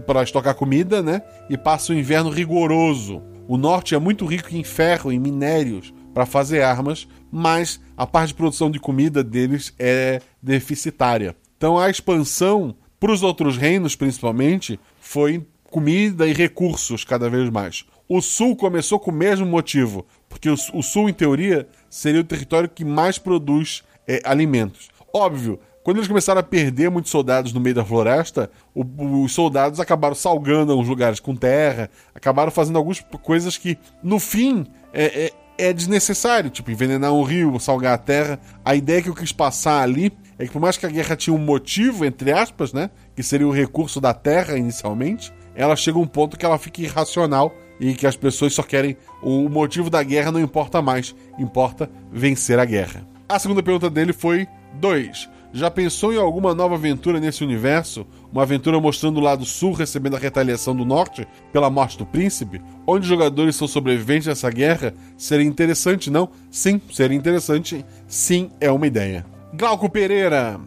para 0.04 0.24
estocar 0.24 0.54
comida, 0.56 1.00
né? 1.00 1.22
E 1.48 1.56
passa 1.56 1.92
o 1.92 1.96
inverno 1.96 2.30
rigoroso. 2.30 3.22
O 3.46 3.56
norte 3.56 3.94
é 3.94 3.98
muito 3.98 4.24
rico 4.24 4.54
em 4.54 4.64
ferro, 4.64 5.12
em 5.12 5.18
minérios 5.18 5.92
para 6.14 6.26
fazer 6.26 6.62
armas, 6.62 7.06
mas 7.30 7.80
a 7.96 8.06
parte 8.06 8.28
de 8.28 8.34
produção 8.34 8.70
de 8.70 8.80
comida 8.80 9.22
deles 9.22 9.74
é 9.78 10.20
deficitária. 10.42 11.36
Então 11.56 11.78
a 11.78 11.90
expansão 11.90 12.74
para 12.98 13.12
os 13.12 13.22
outros 13.22 13.56
reinos, 13.56 13.96
principalmente, 13.96 14.78
foi 15.00 15.44
comida 15.72 16.26
e 16.26 16.34
recursos 16.34 17.02
cada 17.02 17.30
vez 17.30 17.48
mais. 17.48 17.84
O 18.06 18.20
sul 18.20 18.54
começou 18.54 19.00
com 19.00 19.10
o 19.10 19.14
mesmo 19.14 19.46
motivo, 19.46 20.06
porque 20.28 20.50
o, 20.50 20.54
o 20.74 20.82
sul, 20.82 21.08
em 21.08 21.14
teoria, 21.14 21.66
seria 21.88 22.20
o 22.20 22.24
território 22.24 22.68
que 22.68 22.84
mais 22.84 23.18
produz 23.18 23.82
é, 24.06 24.20
alimentos. 24.24 24.90
Óbvio, 25.12 25.58
quando 25.82 25.96
eles 25.96 26.08
começaram 26.08 26.40
a 26.40 26.44
perder 26.44 26.90
muitos 26.90 27.10
soldados 27.10 27.54
no 27.54 27.60
meio 27.60 27.74
da 27.74 27.84
floresta, 27.84 28.50
o, 28.74 28.84
os 29.24 29.32
soldados 29.32 29.80
acabaram 29.80 30.14
salgando 30.14 30.72
alguns 30.72 30.88
lugares 30.88 31.18
com 31.18 31.34
terra, 31.34 31.88
acabaram 32.14 32.52
fazendo 32.52 32.76
algumas 32.76 33.00
coisas 33.22 33.56
que, 33.56 33.78
no 34.02 34.20
fim, 34.20 34.66
é, 34.92 35.32
é, 35.58 35.68
é 35.70 35.72
desnecessário, 35.72 36.50
tipo, 36.50 36.70
envenenar 36.70 37.12
um 37.14 37.22
rio, 37.22 37.58
salgar 37.58 37.94
a 37.94 37.98
terra. 37.98 38.38
A 38.62 38.74
ideia 38.74 39.02
que 39.02 39.08
eu 39.08 39.14
quis 39.14 39.32
passar 39.32 39.82
ali 39.82 40.12
é 40.38 40.46
que 40.46 40.52
por 40.52 40.60
mais 40.60 40.76
que 40.76 40.84
a 40.84 40.90
guerra 40.90 41.16
tinha 41.16 41.34
um 41.34 41.38
motivo, 41.38 42.04
entre 42.04 42.30
aspas, 42.30 42.72
né? 42.72 42.90
Que 43.16 43.22
seria 43.22 43.46
o 43.46 43.52
recurso 43.52 44.00
da 44.00 44.12
terra 44.12 44.58
inicialmente, 44.58 45.32
ela 45.54 45.76
chega 45.76 45.98
a 45.98 46.00
um 46.00 46.06
ponto 46.06 46.36
que 46.36 46.44
ela 46.44 46.58
fica 46.58 46.82
irracional 46.82 47.54
e 47.78 47.94
que 47.94 48.06
as 48.06 48.16
pessoas 48.16 48.54
só 48.54 48.62
querem. 48.62 48.96
O 49.22 49.48
motivo 49.48 49.90
da 49.90 50.02
guerra 50.02 50.32
não 50.32 50.40
importa 50.40 50.80
mais, 50.80 51.14
importa 51.38 51.90
vencer 52.10 52.58
a 52.58 52.64
guerra. 52.64 53.06
A 53.28 53.38
segunda 53.38 53.62
pergunta 53.62 53.90
dele 53.90 54.12
foi: 54.12 54.46
2. 54.74 55.28
Já 55.54 55.70
pensou 55.70 56.14
em 56.14 56.16
alguma 56.16 56.54
nova 56.54 56.76
aventura 56.76 57.20
nesse 57.20 57.44
universo? 57.44 58.06
Uma 58.32 58.42
aventura 58.42 58.80
mostrando 58.80 59.18
o 59.18 59.22
lado 59.22 59.44
sul 59.44 59.72
recebendo 59.72 60.16
a 60.16 60.18
retaliação 60.18 60.74
do 60.74 60.84
norte 60.84 61.28
pela 61.52 61.68
morte 61.68 61.98
do 61.98 62.06
príncipe? 62.06 62.62
Onde 62.86 63.02
os 63.02 63.08
jogadores 63.08 63.56
são 63.56 63.68
sobreviventes 63.68 64.26
dessa 64.26 64.50
guerra? 64.50 64.94
Seria 65.14 65.46
interessante, 65.46 66.10
não? 66.10 66.30
Sim, 66.50 66.80
seria 66.90 67.16
interessante. 67.16 67.84
Sim, 68.08 68.50
é 68.60 68.70
uma 68.70 68.86
ideia. 68.86 69.26
Glauco 69.52 69.90
Pereira. 69.90 70.58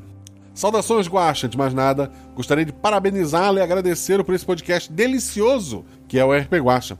Saudações, 0.56 1.08
Guaxa. 1.08 1.50
De 1.50 1.58
mais 1.58 1.74
nada, 1.74 2.10
gostaria 2.34 2.66
de 2.66 2.72
parabenizá-lo 2.72 3.60
e 3.60 3.62
agradecê-lo 3.62 4.24
por 4.24 4.34
esse 4.34 4.46
podcast 4.46 4.92
delicioso 4.92 5.86
que 6.08 6.18
é 6.18 6.26
o 6.26 6.34
RP 6.34 6.54
Guacha. 6.54 6.98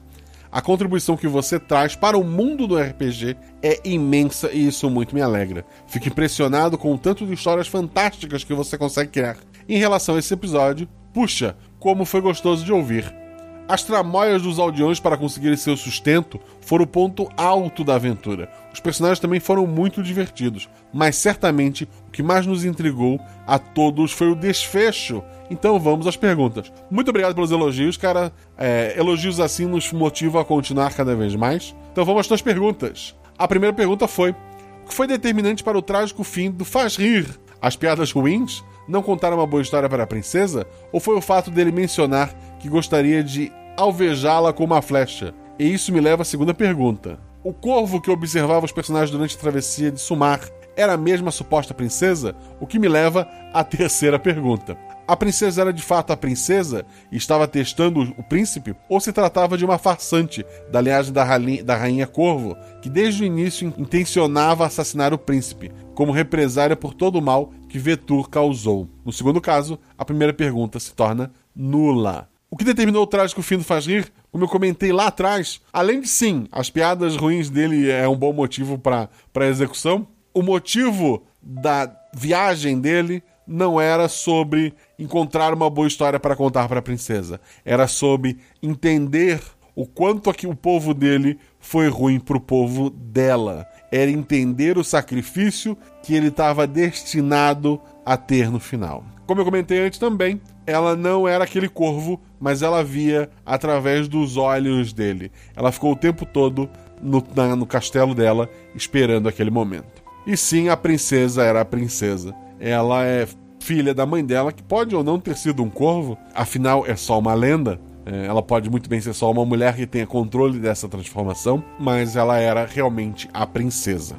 A 0.52 0.62
contribuição 0.62 1.16
que 1.16 1.26
você 1.26 1.58
traz 1.58 1.96
para 1.96 2.16
o 2.16 2.24
mundo 2.24 2.66
do 2.66 2.78
RPG 2.78 3.36
é 3.62 3.80
imensa 3.84 4.50
e 4.52 4.68
isso 4.68 4.88
muito 4.88 5.14
me 5.14 5.20
alegra. 5.20 5.64
Fico 5.86 6.08
impressionado 6.08 6.78
com 6.78 6.94
o 6.94 6.98
tanto 6.98 7.26
de 7.26 7.34
histórias 7.34 7.66
fantásticas 7.66 8.44
que 8.44 8.54
você 8.54 8.78
consegue 8.78 9.10
criar. 9.10 9.36
Em 9.68 9.78
relação 9.78 10.14
a 10.14 10.18
esse 10.18 10.32
episódio, 10.32 10.88
puxa, 11.12 11.56
como 11.80 12.04
foi 12.04 12.20
gostoso 12.20 12.64
de 12.64 12.72
ouvir. 12.72 13.25
As 13.68 13.82
tramóias 13.82 14.42
dos 14.42 14.60
aldeões 14.60 15.00
para 15.00 15.16
conseguir 15.16 15.56
seu 15.56 15.76
sustento 15.76 16.38
foram 16.60 16.84
o 16.84 16.86
ponto 16.86 17.28
alto 17.36 17.82
da 17.82 17.96
aventura. 17.96 18.48
Os 18.72 18.78
personagens 18.78 19.18
também 19.18 19.40
foram 19.40 19.66
muito 19.66 20.04
divertidos, 20.04 20.68
mas 20.92 21.16
certamente 21.16 21.88
o 22.06 22.10
que 22.12 22.22
mais 22.22 22.46
nos 22.46 22.64
intrigou 22.64 23.18
a 23.44 23.58
todos 23.58 24.12
foi 24.12 24.30
o 24.30 24.36
desfecho. 24.36 25.20
Então 25.50 25.80
vamos 25.80 26.06
às 26.06 26.16
perguntas. 26.16 26.72
Muito 26.88 27.08
obrigado 27.08 27.34
pelos 27.34 27.50
elogios, 27.50 27.96
cara. 27.96 28.32
É, 28.56 28.94
elogios 28.96 29.40
assim 29.40 29.66
nos 29.66 29.92
motivam 29.92 30.40
a 30.40 30.44
continuar 30.44 30.94
cada 30.94 31.16
vez 31.16 31.34
mais. 31.34 31.74
Então 31.90 32.04
vamos 32.04 32.20
às 32.20 32.28
tuas 32.28 32.42
perguntas. 32.42 33.16
A 33.36 33.48
primeira 33.48 33.74
pergunta 33.74 34.06
foi: 34.06 34.30
O 34.30 34.88
que 34.88 34.94
foi 34.94 35.08
determinante 35.08 35.64
para 35.64 35.76
o 35.76 35.82
trágico 35.82 36.22
fim 36.22 36.52
do 36.52 36.64
Faz 36.64 36.96
Rir? 36.96 37.26
As 37.60 37.76
piadas 37.76 38.12
ruins? 38.12 38.64
Não 38.86 39.02
contar 39.02 39.32
uma 39.32 39.46
boa 39.46 39.62
história 39.62 39.88
para 39.88 40.04
a 40.04 40.06
princesa? 40.06 40.66
Ou 40.92 41.00
foi 41.00 41.16
o 41.16 41.20
fato 41.20 41.50
dele 41.50 41.72
mencionar 41.72 42.32
que 42.60 42.68
gostaria 42.68 43.22
de 43.22 43.52
alvejá-la 43.76 44.52
com 44.52 44.64
uma 44.64 44.82
flecha? 44.82 45.34
E 45.58 45.72
isso 45.72 45.92
me 45.92 46.00
leva 46.00 46.22
à 46.22 46.24
segunda 46.24 46.54
pergunta. 46.54 47.18
O 47.42 47.52
corvo 47.52 48.00
que 48.00 48.10
observava 48.10 48.66
os 48.66 48.72
personagens 48.72 49.10
durante 49.10 49.36
a 49.36 49.40
travessia 49.40 49.90
de 49.90 50.00
Sumar 50.00 50.40
era 50.76 50.92
a 50.92 50.98
mesma 50.98 51.30
suposta 51.30 51.72
princesa? 51.72 52.36
O 52.60 52.66
que 52.66 52.78
me 52.78 52.88
leva 52.88 53.26
à 53.52 53.64
terceira 53.64 54.18
pergunta. 54.18 54.76
A 55.08 55.16
princesa 55.16 55.60
era 55.60 55.72
de 55.72 55.82
fato 55.82 56.12
a 56.12 56.16
princesa 56.16 56.84
e 57.12 57.16
estava 57.16 57.46
testando 57.46 58.12
o 58.18 58.22
príncipe? 58.24 58.74
Ou 58.88 58.98
se 58.98 59.12
tratava 59.12 59.56
de 59.56 59.64
uma 59.64 59.78
farsante 59.78 60.44
da 60.68 60.80
linhagem 60.80 61.12
da, 61.12 61.22
rainha, 61.22 61.62
da 61.62 61.76
rainha 61.76 62.06
Corvo, 62.08 62.56
que 62.82 62.90
desde 62.90 63.22
o 63.22 63.26
início 63.26 63.72
intencionava 63.78 64.66
assassinar 64.66 65.14
o 65.14 65.18
príncipe, 65.18 65.70
como 65.94 66.10
represária 66.10 66.74
por 66.74 66.92
todo 66.92 67.20
o 67.20 67.22
mal 67.22 67.52
que 67.68 67.78
Vetur 67.78 68.28
causou? 68.28 68.88
No 69.04 69.12
segundo 69.12 69.40
caso, 69.40 69.78
a 69.96 70.04
primeira 70.04 70.32
pergunta 70.32 70.80
se 70.80 70.92
torna 70.92 71.30
nula. 71.54 72.28
O 72.50 72.56
que 72.56 72.64
determinou 72.64 73.04
o 73.04 73.06
trágico 73.06 73.42
fim 73.42 73.58
do 73.58 73.64
Fazrir, 73.64 74.12
como 74.32 74.42
eu 74.42 74.48
comentei 74.48 74.92
lá 74.92 75.06
atrás, 75.06 75.60
além 75.72 76.00
de 76.00 76.08
sim, 76.08 76.48
as 76.50 76.68
piadas 76.68 77.16
ruins 77.16 77.48
dele 77.48 77.90
é 77.90 78.08
um 78.08 78.16
bom 78.16 78.32
motivo 78.32 78.76
para 78.76 79.08
a 79.36 79.46
execução, 79.46 80.08
o 80.34 80.42
motivo 80.42 81.22
da 81.40 81.94
viagem 82.12 82.80
dele 82.80 83.22
não 83.46 83.80
era 83.80 84.08
sobre 84.08 84.74
encontrar 84.98 85.54
uma 85.54 85.70
boa 85.70 85.86
história 85.86 86.18
para 86.18 86.36
contar 86.36 86.68
para 86.68 86.80
a 86.80 86.82
princesa. 86.82 87.40
Era 87.64 87.86
sobre 87.86 88.38
entender 88.62 89.40
o 89.74 89.86
quanto 89.86 90.30
aqui 90.30 90.46
o 90.46 90.56
povo 90.56 90.94
dele 90.94 91.38
foi 91.60 91.88
ruim 91.88 92.18
para 92.18 92.36
o 92.36 92.40
povo 92.40 92.88
dela. 92.88 93.66
Era 93.92 94.10
entender 94.10 94.78
o 94.78 94.84
sacrifício 94.84 95.76
que 96.02 96.14
ele 96.14 96.28
estava 96.28 96.66
destinado 96.66 97.80
a 98.04 98.16
ter 98.16 98.50
no 98.50 98.58
final. 98.58 99.04
Como 99.26 99.40
eu 99.40 99.44
comentei 99.44 99.80
antes 99.80 99.98
também, 99.98 100.40
ela 100.66 100.96
não 100.96 101.28
era 101.28 101.44
aquele 101.44 101.68
corvo, 101.68 102.20
mas 102.40 102.62
ela 102.62 102.82
via 102.82 103.28
através 103.44 104.08
dos 104.08 104.36
olhos 104.36 104.92
dele. 104.92 105.30
Ela 105.54 105.70
ficou 105.70 105.92
o 105.92 105.96
tempo 105.96 106.24
todo 106.24 106.70
no, 107.02 107.22
na, 107.34 107.54
no 107.54 107.66
castelo 107.66 108.14
dela 108.14 108.48
esperando 108.74 109.28
aquele 109.28 109.50
momento. 109.50 110.02
E 110.26 110.36
sim, 110.36 110.68
a 110.68 110.76
princesa 110.76 111.42
era 111.42 111.60
a 111.60 111.64
princesa. 111.64 112.34
Ela 112.60 113.04
é 113.04 113.26
filha 113.60 113.92
da 113.92 114.06
mãe 114.06 114.24
dela, 114.24 114.52
que 114.52 114.62
pode 114.62 114.94
ou 114.94 115.02
não 115.02 115.18
ter 115.18 115.36
sido 115.36 115.62
um 115.62 115.68
corvo, 115.68 116.16
afinal 116.34 116.86
é 116.86 116.94
só 116.94 117.18
uma 117.18 117.34
lenda. 117.34 117.80
É, 118.04 118.26
ela 118.26 118.40
pode 118.40 118.70
muito 118.70 118.88
bem 118.88 119.00
ser 119.00 119.12
só 119.12 119.30
uma 119.30 119.44
mulher 119.44 119.74
que 119.74 119.86
tenha 119.86 120.06
controle 120.06 120.60
dessa 120.60 120.88
transformação, 120.88 121.62
mas 121.78 122.14
ela 122.14 122.38
era 122.38 122.64
realmente 122.64 123.28
a 123.34 123.44
princesa. 123.44 124.16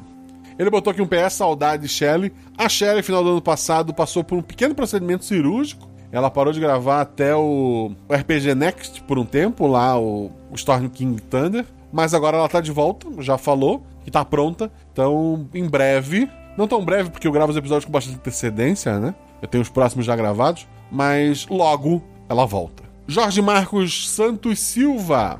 Ele 0.58 0.68
botou 0.68 0.90
aqui 0.90 1.00
um 1.00 1.06
PS, 1.06 1.34
saudade 1.34 1.84
de 1.84 1.88
Shelley. 1.88 2.32
A 2.56 2.68
Shelley, 2.68 3.02
final 3.02 3.22
do 3.22 3.30
ano 3.30 3.42
passado, 3.42 3.94
passou 3.94 4.22
por 4.22 4.36
um 4.36 4.42
pequeno 4.42 4.74
procedimento 4.74 5.24
cirúrgico. 5.24 5.88
Ela 6.10 6.30
parou 6.30 6.52
de 6.52 6.60
gravar 6.60 7.00
até 7.00 7.34
o, 7.34 7.92
RPG 8.10 8.54
Next 8.54 9.02
por 9.04 9.18
um 9.18 9.24
tempo, 9.24 9.66
lá, 9.66 9.98
o 9.98 10.30
Storm 10.54 10.88
King 10.88 11.22
Thunder. 11.22 11.64
Mas 11.92 12.12
agora 12.12 12.36
ela 12.36 12.48
tá 12.48 12.60
de 12.60 12.72
volta, 12.72 13.06
já 13.22 13.38
falou 13.38 13.82
que 14.04 14.10
tá 14.10 14.24
pronta. 14.24 14.70
Então, 14.92 15.48
em 15.54 15.66
breve, 15.68 16.28
não 16.58 16.66
tão 16.66 16.84
breve, 16.84 17.08
porque 17.08 17.28
eu 17.28 17.30
gravo 17.30 17.52
os 17.52 17.56
episódios 17.56 17.84
com 17.84 17.92
bastante 17.92 18.16
antecedência, 18.16 18.98
né? 18.98 19.14
Eu 19.40 19.46
tenho 19.46 19.62
os 19.62 19.68
próximos 19.68 20.04
já 20.04 20.16
gravados, 20.16 20.66
mas 20.90 21.46
logo 21.46 22.02
ela 22.28 22.44
volta. 22.44 22.82
Jorge 23.06 23.40
Marcos 23.40 24.10
Santos 24.10 24.58
Silva. 24.58 25.38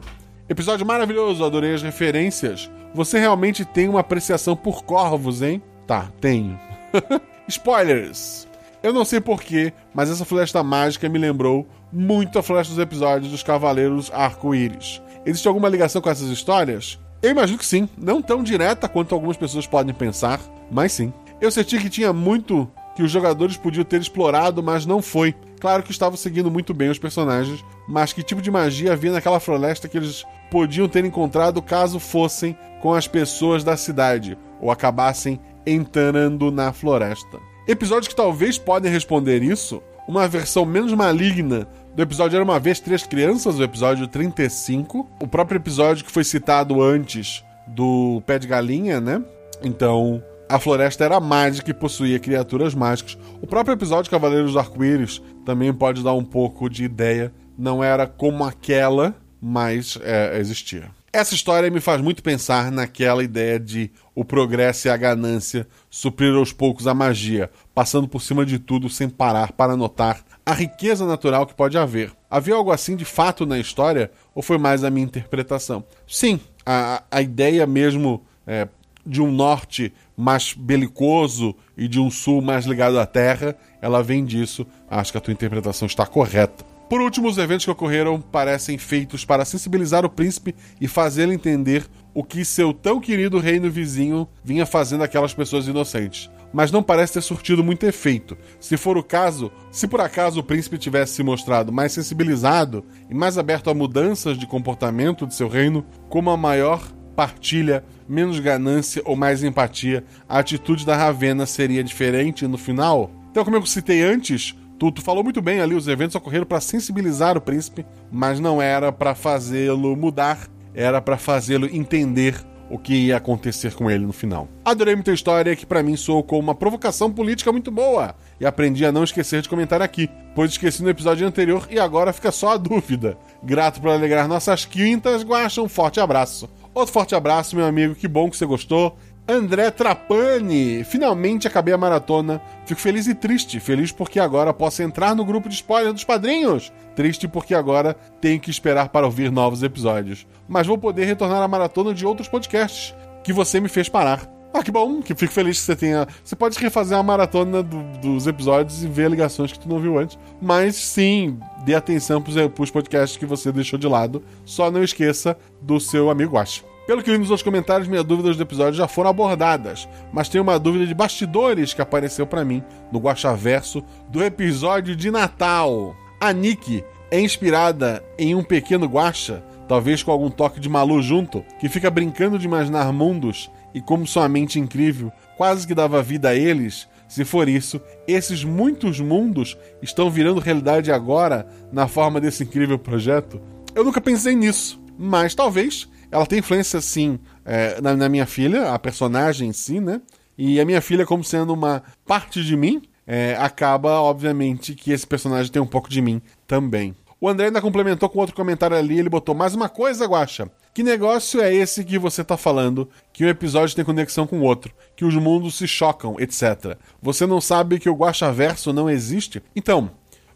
Episódio 0.48 0.86
maravilhoso, 0.86 1.44
adorei 1.44 1.74
as 1.74 1.82
referências. 1.82 2.70
Você 2.94 3.18
realmente 3.18 3.64
tem 3.64 3.88
uma 3.88 3.98
apreciação 3.98 4.54
por 4.54 4.84
corvos, 4.84 5.42
hein? 5.42 5.60
Tá, 5.88 6.08
tenho. 6.20 6.58
Spoilers! 7.48 8.46
Eu 8.80 8.92
não 8.92 9.04
sei 9.04 9.20
porquê, 9.20 9.72
mas 9.92 10.08
essa 10.08 10.24
floresta 10.24 10.62
mágica 10.62 11.08
me 11.08 11.18
lembrou 11.18 11.66
muito 11.92 12.38
a 12.38 12.42
floresta 12.44 12.72
dos 12.72 12.82
episódios 12.82 13.32
dos 13.32 13.42
Cavaleiros 13.42 14.08
Arco-Íris. 14.14 15.02
Existe 15.26 15.48
alguma 15.48 15.68
ligação 15.68 16.00
com 16.00 16.08
essas 16.08 16.28
histórias? 16.28 16.96
Eu 17.22 17.30
imagino 17.30 17.58
que 17.58 17.66
sim. 17.66 17.88
Não 17.96 18.22
tão 18.22 18.42
direta 18.42 18.88
quanto 18.88 19.14
algumas 19.14 19.36
pessoas 19.36 19.66
podem 19.66 19.94
pensar, 19.94 20.40
mas 20.70 20.92
sim. 20.92 21.12
Eu 21.40 21.50
senti 21.50 21.78
que 21.78 21.90
tinha 21.90 22.12
muito 22.12 22.70
que 22.94 23.02
os 23.02 23.10
jogadores 23.10 23.56
podiam 23.56 23.84
ter 23.84 24.00
explorado, 24.00 24.62
mas 24.62 24.84
não 24.84 25.00
foi. 25.00 25.34
Claro 25.60 25.82
que 25.82 25.90
estavam 25.90 26.16
seguindo 26.16 26.50
muito 26.50 26.74
bem 26.74 26.88
os 26.88 26.98
personagens, 26.98 27.64
mas 27.88 28.12
que 28.12 28.22
tipo 28.22 28.42
de 28.42 28.50
magia 28.50 28.92
havia 28.92 29.12
naquela 29.12 29.40
floresta 29.40 29.88
que 29.88 29.96
eles 29.96 30.24
podiam 30.50 30.88
ter 30.88 31.04
encontrado 31.04 31.62
caso 31.62 31.98
fossem 31.98 32.56
com 32.80 32.94
as 32.94 33.06
pessoas 33.06 33.62
da 33.62 33.76
cidade 33.76 34.38
ou 34.60 34.70
acabassem 34.70 35.40
entrando 35.66 36.50
na 36.50 36.72
floresta. 36.72 37.38
Episódios 37.66 38.08
que 38.08 38.16
talvez 38.16 38.56
podem 38.58 38.90
responder 38.90 39.42
isso, 39.42 39.82
uma 40.08 40.26
versão 40.26 40.64
menos 40.64 40.92
maligna 40.92 41.68
do 41.98 42.02
episódio 42.02 42.36
Era 42.36 42.44
Uma 42.44 42.60
Vez 42.60 42.78
Três 42.78 43.04
Crianças, 43.04 43.58
o 43.58 43.62
episódio 43.64 44.06
35. 44.06 45.04
O 45.20 45.26
próprio 45.26 45.58
episódio 45.58 46.04
que 46.04 46.12
foi 46.12 46.22
citado 46.22 46.80
antes 46.80 47.42
do 47.66 48.22
Pé 48.24 48.38
de 48.38 48.46
Galinha, 48.46 49.00
né? 49.00 49.20
Então, 49.64 50.22
a 50.48 50.60
floresta 50.60 51.04
era 51.04 51.18
mágica 51.18 51.72
e 51.72 51.74
possuía 51.74 52.20
criaturas 52.20 52.72
mágicas. 52.72 53.18
O 53.42 53.48
próprio 53.48 53.74
episódio 53.74 54.12
Cavaleiros 54.12 54.52
do 54.52 54.60
Arco-Íris 54.60 55.20
também 55.44 55.74
pode 55.74 56.04
dar 56.04 56.14
um 56.14 56.24
pouco 56.24 56.70
de 56.70 56.84
ideia. 56.84 57.32
Não 57.58 57.82
era 57.82 58.06
como 58.06 58.44
aquela, 58.44 59.12
mas 59.42 59.98
é, 60.00 60.38
existia. 60.38 60.84
Essa 61.12 61.34
história 61.34 61.68
me 61.68 61.80
faz 61.80 62.00
muito 62.00 62.22
pensar 62.22 62.70
naquela 62.70 63.24
ideia 63.24 63.58
de 63.58 63.90
o 64.14 64.24
progresso 64.24 64.86
e 64.86 64.90
a 64.92 64.96
ganância 64.96 65.66
suprir 65.90 66.32
aos 66.32 66.52
poucos 66.52 66.86
a 66.86 66.94
magia, 66.94 67.50
passando 67.74 68.06
por 68.06 68.22
cima 68.22 68.46
de 68.46 68.60
tudo 68.60 68.88
sem 68.88 69.08
parar 69.08 69.50
para 69.50 69.76
notar 69.76 70.22
a 70.48 70.54
riqueza 70.54 71.04
natural 71.04 71.46
que 71.46 71.52
pode 71.52 71.76
haver. 71.76 72.10
Havia 72.30 72.54
algo 72.54 72.72
assim 72.72 72.96
de 72.96 73.04
fato 73.04 73.44
na 73.44 73.58
história 73.58 74.10
ou 74.34 74.42
foi 74.42 74.56
mais 74.56 74.82
a 74.82 74.88
minha 74.88 75.04
interpretação? 75.04 75.84
Sim, 76.06 76.40
a, 76.64 77.02
a 77.10 77.20
ideia 77.20 77.66
mesmo 77.66 78.22
é, 78.46 78.66
de 79.04 79.20
um 79.20 79.30
norte 79.30 79.92
mais 80.16 80.54
belicoso 80.54 81.54
e 81.76 81.86
de 81.86 82.00
um 82.00 82.10
sul 82.10 82.40
mais 82.40 82.64
ligado 82.64 82.98
à 82.98 83.04
terra, 83.04 83.58
ela 83.82 84.02
vem 84.02 84.24
disso. 84.24 84.66
Acho 84.88 85.12
que 85.12 85.18
a 85.18 85.20
tua 85.20 85.34
interpretação 85.34 85.84
está 85.84 86.06
correta. 86.06 86.64
Por 86.88 87.02
último, 87.02 87.28
os 87.28 87.36
eventos 87.36 87.66
que 87.66 87.70
ocorreram 87.70 88.18
parecem 88.18 88.78
feitos 88.78 89.26
para 89.26 89.44
sensibilizar 89.44 90.06
o 90.06 90.08
príncipe 90.08 90.54
e 90.80 90.88
fazê-lo 90.88 91.34
entender 91.34 91.84
o 92.14 92.24
que 92.24 92.42
seu 92.42 92.72
tão 92.72 93.00
querido 93.00 93.38
reino 93.38 93.70
vizinho 93.70 94.26
vinha 94.42 94.64
fazendo 94.64 95.04
aquelas 95.04 95.34
pessoas 95.34 95.68
inocentes. 95.68 96.30
Mas 96.52 96.72
não 96.72 96.82
parece 96.82 97.14
ter 97.14 97.22
surtido 97.22 97.62
muito 97.62 97.84
efeito. 97.84 98.36
Se 98.58 98.76
for 98.76 98.96
o 98.96 99.02
caso, 99.02 99.52
se 99.70 99.86
por 99.86 100.00
acaso 100.00 100.40
o 100.40 100.42
príncipe 100.42 100.78
tivesse 100.78 101.14
se 101.14 101.22
mostrado 101.22 101.72
mais 101.72 101.92
sensibilizado 101.92 102.84
e 103.10 103.14
mais 103.14 103.36
aberto 103.36 103.68
a 103.70 103.74
mudanças 103.74 104.38
de 104.38 104.46
comportamento 104.46 105.26
de 105.26 105.34
seu 105.34 105.48
reino, 105.48 105.84
como 106.08 106.30
a 106.30 106.36
maior 106.36 106.82
partilha, 107.14 107.84
menos 108.08 108.38
ganância 108.38 109.02
ou 109.04 109.16
mais 109.16 109.42
empatia, 109.42 110.04
a 110.28 110.38
atitude 110.38 110.86
da 110.86 110.96
Ravena 110.96 111.46
seria 111.46 111.82
diferente 111.82 112.46
no 112.46 112.56
final? 112.56 113.10
Então, 113.30 113.44
como 113.44 113.56
eu 113.56 113.66
citei 113.66 114.02
antes, 114.02 114.54
tu, 114.78 114.92
tu 114.92 115.02
falou 115.02 115.24
muito 115.24 115.42
bem 115.42 115.60
ali, 115.60 115.74
os 115.74 115.88
eventos 115.88 116.14
ocorreram 116.14 116.46
para 116.46 116.60
sensibilizar 116.60 117.36
o 117.36 117.40
príncipe, 117.40 117.84
mas 118.10 118.38
não 118.38 118.62
era 118.62 118.92
para 118.92 119.14
fazê-lo 119.14 119.96
mudar, 119.96 120.48
era 120.74 121.00
para 121.00 121.18
fazê-lo 121.18 121.66
entender 121.66 122.34
o 122.70 122.78
que 122.78 122.94
ia 122.94 123.16
acontecer 123.16 123.74
com 123.74 123.90
ele 123.90 124.04
no 124.06 124.12
final. 124.12 124.48
Adorei 124.64 124.94
muita 124.94 125.12
história 125.12 125.56
que 125.56 125.66
para 125.66 125.82
mim 125.82 125.96
soou 125.96 126.22
como 126.22 126.42
uma 126.42 126.54
provocação 126.54 127.10
política 127.10 127.52
muito 127.52 127.70
boa 127.70 128.14
e 128.40 128.46
aprendi 128.46 128.84
a 128.84 128.92
não 128.92 129.04
esquecer 129.04 129.42
de 129.42 129.48
comentar 129.48 129.80
aqui, 129.82 130.08
pois 130.34 130.50
esqueci 130.50 130.82
no 130.82 130.90
episódio 130.90 131.26
anterior 131.26 131.66
e 131.70 131.78
agora 131.78 132.12
fica 132.12 132.30
só 132.30 132.52
a 132.52 132.56
dúvida. 132.56 133.16
Grato 133.42 133.80
por 133.80 133.90
alegrar 133.90 134.28
nossas 134.28 134.64
quintas, 134.64 135.22
Guaxa, 135.22 135.62
um 135.62 135.68
forte 135.68 136.00
abraço. 136.00 136.48
Outro 136.74 136.92
forte 136.92 137.14
abraço, 137.14 137.56
meu 137.56 137.66
amigo, 137.66 137.94
que 137.94 138.06
bom 138.06 138.30
que 138.30 138.36
você 138.36 138.46
gostou. 138.46 138.96
André 139.30 139.70
Trapani, 139.70 140.82
finalmente 140.84 141.46
acabei 141.46 141.74
a 141.74 141.78
maratona. 141.78 142.40
Fico 142.64 142.80
feliz 142.80 143.06
e 143.06 143.14
triste. 143.14 143.60
Feliz 143.60 143.92
porque 143.92 144.18
agora 144.18 144.54
posso 144.54 144.82
entrar 144.82 145.14
no 145.14 145.22
grupo 145.22 145.50
de 145.50 145.54
spoiler 145.56 145.92
dos 145.92 146.02
padrinhos. 146.02 146.72
Triste 146.96 147.28
porque 147.28 147.54
agora 147.54 147.94
tenho 148.22 148.40
que 148.40 148.50
esperar 148.50 148.88
para 148.88 149.04
ouvir 149.04 149.30
novos 149.30 149.62
episódios. 149.62 150.26
Mas 150.48 150.66
vou 150.66 150.78
poder 150.78 151.04
retornar 151.04 151.42
à 151.42 151.46
maratona 151.46 151.92
de 151.92 152.06
outros 152.06 152.26
podcasts 152.26 152.94
que 153.22 153.30
você 153.30 153.60
me 153.60 153.68
fez 153.68 153.86
parar. 153.86 154.26
Ah, 154.54 154.62
que 154.62 154.70
bom, 154.70 155.02
que 155.02 155.14
fico 155.14 155.34
feliz 155.34 155.58
que 155.58 155.66
você 155.66 155.76
tenha. 155.76 156.08
Você 156.24 156.34
pode 156.34 156.58
refazer 156.58 156.96
a 156.96 157.02
maratona 157.02 157.62
do, 157.62 157.82
dos 158.00 158.26
episódios 158.26 158.82
e 158.82 158.86
ver 158.86 159.10
ligações 159.10 159.52
que 159.52 159.58
tu 159.58 159.68
não 159.68 159.78
viu 159.78 159.98
antes. 159.98 160.18
Mas 160.40 160.74
sim, 160.74 161.38
dê 161.66 161.74
atenção 161.74 162.22
pros, 162.22 162.34
pros 162.54 162.70
podcasts 162.70 163.18
que 163.18 163.26
você 163.26 163.52
deixou 163.52 163.78
de 163.78 163.86
lado. 163.86 164.22
Só 164.46 164.70
não 164.70 164.82
esqueça 164.82 165.36
do 165.60 165.78
seu 165.78 166.08
amigo 166.08 166.32
Guache. 166.32 166.64
Pelo 166.88 167.02
que 167.02 167.10
li 167.10 167.18
nos 167.18 167.42
comentários, 167.42 167.86
minhas 167.86 168.02
dúvidas 168.02 168.34
do 168.34 168.42
episódio 168.42 168.72
já 168.72 168.88
foram 168.88 169.10
abordadas, 169.10 169.86
mas 170.10 170.30
tem 170.30 170.40
uma 170.40 170.58
dúvida 170.58 170.86
de 170.86 170.94
bastidores 170.94 171.74
que 171.74 171.82
apareceu 171.82 172.26
para 172.26 172.46
mim 172.46 172.64
no 172.90 172.98
Guaxaverso 172.98 173.84
do 174.08 174.24
episódio 174.24 174.96
de 174.96 175.10
Natal. 175.10 175.94
A 176.18 176.32
Nick 176.32 176.82
é 177.10 177.20
inspirada 177.20 178.02
em 178.18 178.34
um 178.34 178.42
pequeno 178.42 178.86
guaxa, 178.86 179.44
talvez 179.68 180.02
com 180.02 180.10
algum 180.10 180.30
toque 180.30 180.58
de 180.58 180.68
Malu 180.70 181.02
junto, 181.02 181.44
que 181.60 181.68
fica 181.68 181.90
brincando 181.90 182.38
de 182.38 182.46
imaginar 182.46 182.90
mundos 182.90 183.50
e 183.74 183.82
como 183.82 184.06
sua 184.06 184.26
mente 184.26 184.58
incrível 184.58 185.12
quase 185.36 185.66
que 185.66 185.74
dava 185.74 186.02
vida 186.02 186.30
a 186.30 186.34
eles. 186.34 186.88
Se 187.06 187.22
for 187.22 187.50
isso, 187.50 187.78
esses 188.06 188.44
muitos 188.44 188.98
mundos 188.98 189.58
estão 189.82 190.10
virando 190.10 190.40
realidade 190.40 190.90
agora 190.90 191.46
na 191.70 191.86
forma 191.86 192.18
desse 192.18 192.44
incrível 192.44 192.78
projeto? 192.78 193.42
Eu 193.74 193.84
nunca 193.84 194.00
pensei 194.00 194.34
nisso, 194.34 194.80
mas 194.98 195.34
talvez 195.34 195.86
ela 196.10 196.26
tem 196.26 196.38
influência, 196.38 196.80
sim, 196.80 197.18
é, 197.44 197.80
na, 197.80 197.94
na, 197.96 198.08
minha 198.08 198.26
filha, 198.26 198.72
a 198.72 198.78
personagem 198.78 199.48
em 199.48 199.52
si, 199.52 199.80
né? 199.80 200.00
E 200.36 200.60
a 200.60 200.64
minha 200.64 200.80
filha, 200.80 201.04
como 201.04 201.24
sendo 201.24 201.52
uma 201.52 201.82
parte 202.06 202.42
de 202.42 202.56
mim, 202.56 202.82
é, 203.06 203.36
acaba, 203.38 204.00
obviamente, 204.00 204.74
que 204.74 204.92
esse 204.92 205.06
personagem 205.06 205.50
tem 205.50 205.60
um 205.60 205.66
pouco 205.66 205.88
de 205.88 206.00
mim 206.00 206.22
também. 206.46 206.94
O 207.20 207.28
André 207.28 207.46
ainda 207.46 207.60
complementou 207.60 208.08
com 208.08 208.20
outro 208.20 208.36
comentário 208.36 208.76
ali, 208.76 208.98
ele 208.98 209.08
botou 209.08 209.34
mais 209.34 209.54
uma 209.54 209.68
coisa, 209.68 210.06
Guacha. 210.06 210.48
Que 210.72 210.84
negócio 210.84 211.40
é 211.40 211.52
esse 211.52 211.84
que 211.84 211.98
você 211.98 212.22
tá 212.22 212.36
falando? 212.36 212.88
Que 213.12 213.24
um 213.24 213.28
episódio 213.28 213.74
tem 213.74 213.84
conexão 213.84 214.24
com 214.24 214.38
o 214.38 214.44
outro, 214.44 214.72
que 214.94 215.04
os 215.04 215.16
mundos 215.16 215.56
se 215.56 215.66
chocam, 215.66 216.14
etc. 216.20 216.78
Você 217.02 217.26
não 217.26 217.40
sabe 217.40 217.80
que 217.80 217.90
o 217.90 217.94
Guacha 217.94 218.30
Verso 218.30 218.72
não 218.72 218.88
existe? 218.88 219.42
Então, 219.56 219.90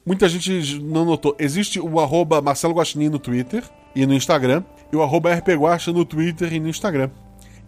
muita 0.04 0.28
gente 0.28 0.80
não 0.80 1.04
notou. 1.04 1.36
Existe 1.38 1.78
o 1.78 2.00
arroba 2.00 2.42
Marcelo 2.42 2.74
Guaxinim 2.74 3.08
no 3.08 3.20
Twitter 3.20 3.62
e 3.94 4.06
no 4.06 4.14
Instagram 4.14 4.62
e 4.92 4.96
o 4.96 5.02
arroba 5.02 5.34
rpguacha 5.34 5.92
no 5.92 6.04
Twitter 6.04 6.52
e 6.52 6.60
no 6.60 6.68
Instagram. 6.68 7.10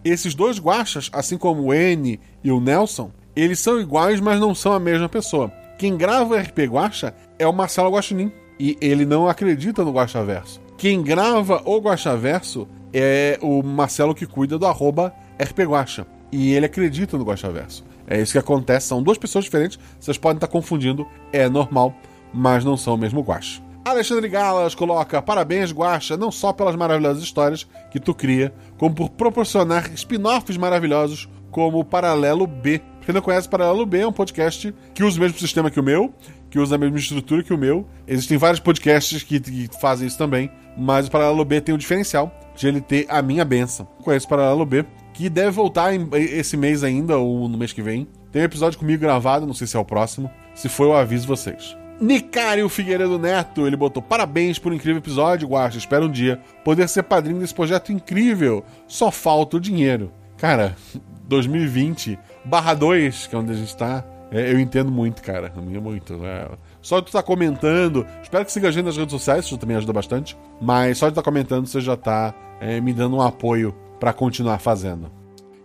Esses 0.03 0.35
dois 0.35 0.59
guachas, 0.59 1.09
assim 1.11 1.37
como 1.37 1.63
o 1.63 1.73
N 1.73 2.19
e 2.43 2.51
o 2.51 2.59
Nelson, 2.59 3.11
eles 3.35 3.59
são 3.59 3.79
iguais, 3.79 4.21
mas 4.21 4.39
não 4.39 4.53
são 4.55 4.71
a 4.71 4.79
mesma 4.79 5.09
pessoa. 5.09 5.51
Quem 5.77 5.97
grava 5.97 6.35
o 6.35 6.37
RP 6.37 6.59
Guacha 6.69 7.13
é 7.37 7.45
o 7.45 7.51
Marcelo 7.51 7.91
Guaxinim. 7.91 8.31
E 8.57 8.77
ele 8.79 9.05
não 9.05 9.27
acredita 9.27 9.83
no 9.83 9.91
Guaxaverso. 9.91 10.61
Quem 10.77 11.03
grava 11.03 11.61
o 11.65 11.77
Guaxaverso 11.79 12.65
é 12.93 13.37
o 13.41 13.61
Marcelo 13.61 14.15
que 14.15 14.25
cuida 14.25 14.57
do 14.57 14.65
arroba 14.65 15.13
rpguacha. 15.37 16.07
E 16.31 16.53
ele 16.53 16.65
acredita 16.65 17.17
no 17.17 17.25
Guaxaverso. 17.25 17.83
É 18.07 18.21
isso 18.21 18.31
que 18.31 18.37
acontece. 18.37 18.87
São 18.87 19.03
duas 19.03 19.17
pessoas 19.17 19.43
diferentes. 19.43 19.77
Vocês 19.99 20.17
podem 20.17 20.37
estar 20.37 20.47
confundindo. 20.47 21.05
É 21.33 21.49
normal, 21.49 21.93
mas 22.33 22.63
não 22.63 22.77
são 22.77 22.93
o 22.93 22.97
mesmo 22.97 23.21
Guacha. 23.21 23.61
Alexandre 23.85 24.27
Galas 24.27 24.73
coloca: 24.73 25.21
Parabéns, 25.21 25.71
Guacha, 25.71 26.17
não 26.17 26.31
só 26.31 26.51
pelas 26.51 26.75
maravilhosas 26.75 27.21
histórias 27.21 27.67
que 27.91 27.99
tu 27.99 28.15
cria, 28.15 28.51
como 28.79 28.95
por 28.95 29.09
proporcionar 29.11 29.91
spin-offs 29.93 30.57
maravilhosos 30.57 31.29
como 31.51 31.79
o 31.79 31.85
Paralelo 31.85 32.47
B. 32.47 32.81
Quem 33.05 33.13
não 33.13 33.21
conhece, 33.21 33.47
Paralelo 33.47 33.85
B 33.85 33.99
é 33.99 34.07
um 34.07 34.11
podcast 34.11 34.73
que 34.95 35.03
usa 35.03 35.19
o 35.19 35.21
mesmo 35.21 35.37
sistema 35.37 35.69
que 35.69 35.79
o 35.79 35.83
meu, 35.83 36.11
que 36.49 36.57
usa 36.57 36.73
a 36.73 36.77
mesma 36.79 36.97
estrutura 36.97 37.43
que 37.43 37.53
o 37.53 37.57
meu. 37.57 37.87
Existem 38.07 38.39
vários 38.39 38.59
podcasts 38.59 39.21
que, 39.21 39.39
que 39.39 39.69
fazem 39.79 40.07
isso 40.07 40.17
também, 40.17 40.49
mas 40.75 41.07
o 41.07 41.11
Paralelo 41.11 41.45
B 41.45 41.61
tem 41.61 41.71
o 41.71 41.75
um 41.75 41.79
diferencial 41.79 42.35
de 42.55 42.67
ele 42.67 42.81
ter 42.81 43.05
a 43.07 43.21
minha 43.21 43.45
benção. 43.45 43.87
Conheço 44.03 44.25
o 44.25 44.29
Paralelo 44.29 44.65
B, 44.65 44.83
que 45.13 45.29
deve 45.29 45.51
voltar 45.51 45.93
em, 45.93 46.09
esse 46.13 46.57
mês 46.57 46.83
ainda, 46.83 47.17
ou 47.17 47.47
no 47.47 47.55
mês 47.55 47.71
que 47.71 47.83
vem. 47.83 48.07
Tem 48.31 48.41
um 48.41 48.45
episódio 48.45 48.79
comigo 48.79 49.01
gravado, 49.01 49.45
não 49.45 49.53
sei 49.53 49.67
se 49.67 49.77
é 49.77 49.79
o 49.79 49.85
próximo. 49.85 50.29
Se 50.55 50.67
for, 50.67 50.85
eu 50.85 50.95
aviso 50.95 51.27
vocês. 51.27 51.77
Nicário 51.99 52.67
Figueiredo 52.67 53.17
Neto, 53.17 53.65
ele 53.65 53.77
botou 53.77 54.01
parabéns 54.03 54.59
por 54.59 54.71
um 54.71 54.75
incrível 54.75 54.99
episódio, 54.99 55.47
Guacha. 55.47 55.77
Espero 55.77 56.05
um 56.05 56.11
dia 56.11 56.39
poder 56.63 56.89
ser 56.89 57.03
padrinho 57.03 57.39
desse 57.39 57.53
projeto 57.53 57.91
incrível. 57.91 58.63
Só 58.87 59.11
falta 59.11 59.57
o 59.57 59.59
dinheiro. 59.59 60.11
Cara, 60.37 60.75
2020 61.27 62.19
barra 62.43 62.73
2, 62.73 63.27
que 63.27 63.35
é 63.35 63.39
onde 63.39 63.51
a 63.53 63.55
gente 63.55 63.75
tá, 63.75 64.03
é, 64.31 64.51
eu 64.51 64.59
entendo 64.59 64.91
muito, 64.91 65.21
cara. 65.21 65.51
Muito. 65.55 66.25
É. 66.25 66.49
Só 66.81 66.99
de 66.99 67.05
tu 67.05 67.11
tá 67.11 67.23
comentando, 67.23 68.05
espero 68.21 68.43
que 68.45 68.51
siga 68.51 68.67
a 68.67 68.71
gente 68.71 68.85
nas 68.85 68.97
redes 68.97 69.13
sociais, 69.13 69.45
isso 69.45 69.57
também 69.57 69.77
ajuda 69.77 69.93
bastante. 69.93 70.37
Mas 70.61 70.97
só 70.97 71.07
de 71.07 71.11
estar 71.11 71.21
tá 71.21 71.25
comentando, 71.25 71.65
você 71.67 71.79
já 71.79 71.95
tá 71.95 72.33
é, 72.59 72.81
me 72.81 72.93
dando 72.93 73.15
um 73.15 73.21
apoio 73.21 73.73
para 73.99 74.11
continuar 74.11 74.59
fazendo. 74.59 75.09